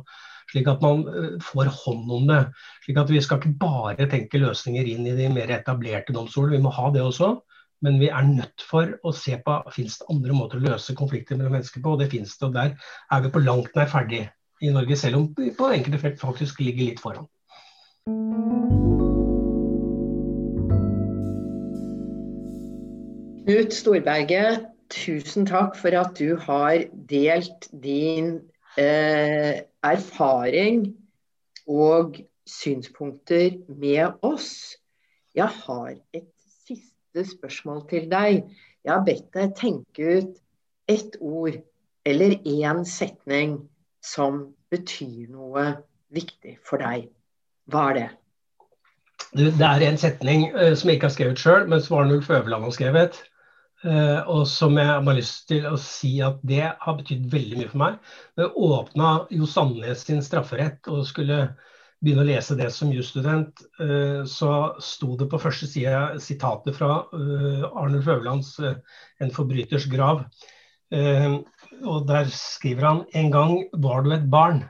Slik 0.52 0.68
at 0.70 0.82
man 0.84 1.04
uh, 1.08 1.34
får 1.44 1.72
hånd 1.84 2.14
om 2.18 2.30
det. 2.32 2.40
Slik 2.86 3.02
at 3.02 3.12
Vi 3.12 3.22
skal 3.24 3.42
ikke 3.42 3.58
bare 3.60 4.08
tenke 4.10 4.40
løsninger 4.42 4.88
inn 4.94 5.08
i 5.10 5.16
de 5.18 5.28
mer 5.32 5.52
etablerte 5.60 6.16
domstoler, 6.16 6.56
vi 6.56 6.64
må 6.64 6.72
ha 6.74 6.88
det 6.94 7.04
også. 7.04 7.36
Men 7.84 7.98
vi 8.00 8.08
er 8.08 8.24
nødt 8.24 8.64
for 8.64 8.94
å 9.04 9.12
se 9.12 9.36
på 9.44 9.54
finnes 9.74 9.98
det 10.00 10.06
andre 10.12 10.36
måter 10.36 10.56
å 10.60 10.64
løse 10.70 10.94
konflikter 10.96 11.36
mellom 11.36 11.52
mennesker 11.58 11.82
på. 11.84 11.92
og 11.92 12.00
Det 12.00 12.08
finnes 12.14 12.32
det. 12.38 12.46
og 12.46 12.54
Der 12.54 12.72
er 13.12 13.24
vi 13.24 13.32
på 13.34 13.42
langt 13.44 13.76
nær 13.76 13.90
ferdig 13.92 14.22
i 14.64 14.70
Norge, 14.72 14.96
selv 14.96 15.18
om 15.18 15.26
vi 15.36 15.50
på 15.52 15.68
enkelte 15.68 16.00
felt 16.00 16.20
faktisk 16.22 16.62
ligger 16.64 16.88
litt 16.88 17.02
foran. 17.04 17.28
Knut 23.44 23.76
Storberget, 23.76 24.64
tusen 24.88 25.44
takk 25.44 25.76
for 25.76 25.92
at 26.00 26.16
du 26.16 26.38
har 26.40 26.86
delt 27.10 27.68
din 27.84 28.38
eh, 28.80 29.60
erfaring 29.84 30.86
og 31.68 32.16
synspunkter 32.48 33.58
med 33.68 34.24
oss. 34.24 34.78
Jeg 35.36 35.52
har 35.66 35.92
et 36.16 36.33
siste 37.14 37.36
spørsmål 37.38 37.84
til 37.90 38.08
deg. 38.10 38.42
Jeg 38.84 38.92
har 38.92 39.04
bedt 39.06 39.30
deg 39.34 39.54
tenke 39.56 40.18
ut 40.18 40.40
ett 40.90 41.16
ord 41.20 41.56
eller 42.04 42.36
én 42.44 42.84
setning 42.84 43.62
som 44.04 44.54
betyr 44.70 45.30
noe 45.32 45.64
viktig 46.12 46.58
for 46.66 46.82
deg. 46.82 47.08
Hva 47.70 47.90
er 47.90 47.94
det? 47.98 48.08
Det 49.34 49.66
er 49.66 49.82
en 49.86 49.98
setning 49.98 50.50
uh, 50.54 50.74
som 50.74 50.90
jeg 50.90 50.98
ikke 50.98 51.08
har 51.08 51.14
skrevet 51.14 51.40
sjøl, 51.40 51.68
men 51.70 51.80
som 51.82 52.02
Arnulf 52.02 52.28
Øverland 52.30 52.66
har 52.68 52.74
skrevet. 52.74 53.22
Uh, 53.84 54.20
og 54.30 54.44
som 54.48 54.76
jeg 54.78 54.86
har 54.86 55.16
lyst 55.16 55.46
til 55.48 55.66
å 55.68 55.78
si 55.80 56.18
at 56.24 56.38
det 56.46 56.66
har 56.66 56.98
betydd 56.98 57.30
veldig 57.32 57.62
mye 57.62 57.70
for 57.70 57.82
meg. 57.82 57.98
Det 58.36 58.50
åpna 58.52 59.14
Jo 59.32 59.48
Sandnes 59.48 60.04
sin 60.04 60.22
strafferett 60.24 60.90
og 60.92 61.06
skulle 61.08 61.46
begynne 62.04 62.24
å 62.24 62.28
lese 62.28 62.56
det 62.58 62.68
som 62.74 62.92
jusstudent, 62.94 63.64
uh, 63.80 64.22
så 64.28 64.50
sto 64.82 65.14
det 65.20 65.28
på 65.32 65.40
første 65.42 65.68
side 65.70 66.20
sitatet 66.22 66.76
fra 66.76 67.04
uh, 67.12 67.64
Arnulf 67.72 68.06
Øverlands 68.06 68.58
'En 68.60 69.32
forbryters 69.34 69.88
grav'. 69.90 70.26
og 71.84 72.06
Der 72.06 72.28
skriver 72.30 72.86
han 72.86 73.00
en 73.14 73.30
gang 73.30 73.64
var 73.72 74.02
du 74.02 74.12
et 74.12 74.30
barn. 74.30 74.68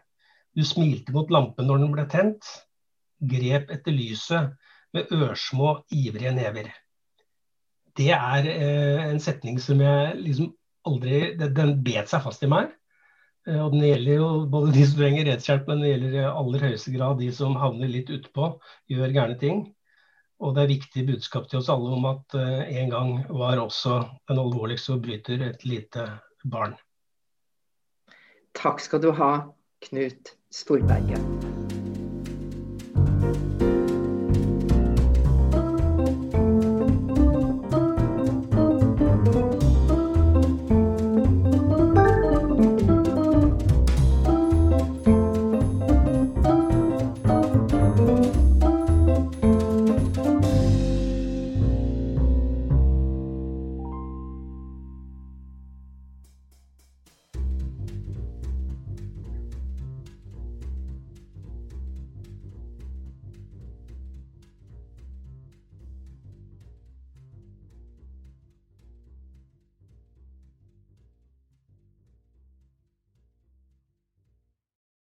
Du 0.57 0.65
smilte 0.65 1.13
mot 1.13 1.31
lampen 1.31 1.67
når 1.67 1.79
den 1.83 1.93
ble 1.93 2.07
tent. 2.09 2.47
Grep 3.21 3.69
etter 3.71 3.93
lyset 3.93 4.55
med 4.95 5.13
ørsmå, 5.13 5.83
ivrige 5.91 6.33
never 6.33 6.71
det 7.99 8.11
er 8.11 8.49
eh, 8.51 9.03
en 9.11 9.21
setning 9.23 9.61
som 9.63 9.81
jeg 9.83 10.15
liksom 10.19 10.53
aldri 10.85 11.35
Den 11.41 11.79
bet 11.85 12.11
seg 12.11 12.25
fast 12.27 12.43
i 12.45 12.51
meg. 12.51 12.73
Eh, 13.49 13.61
og 13.61 13.75
den 13.75 13.85
gjelder 13.85 14.21
jo 14.21 14.29
både 14.51 14.75
de 14.75 14.85
som 14.89 15.01
trenger 15.01 15.29
rettshjelp, 15.29 15.67
men 15.71 15.83
det 15.85 15.95
gjelder 15.95 16.19
i 16.19 16.27
aller 16.29 16.69
høyeste 16.69 16.95
grad 16.95 17.19
de 17.21 17.31
som 17.37 17.59
havner 17.61 17.91
litt 17.93 18.13
utpå, 18.15 18.55
gjør 18.93 19.17
gærne 19.17 19.39
ting. 19.41 19.65
Og 20.45 20.57
det 20.57 20.65
er 20.65 20.73
viktig 20.75 21.07
budskap 21.09 21.49
til 21.49 21.61
oss 21.61 21.71
alle 21.73 21.93
om 21.95 22.09
at 22.11 22.37
uh, 22.37 22.65
en 22.67 22.91
gang 22.91 23.13
var 23.31 23.63
også 23.63 24.01
den 24.29 24.43
alvorligste 24.43 24.97
forbryter 24.97 25.47
et 25.47 25.65
lite 25.69 26.09
barn. 26.43 26.75
Takk 28.55 28.83
skal 28.83 29.03
du 29.03 29.13
ha, 29.15 29.35
Knut 29.87 30.35
Storberget. 30.55 31.64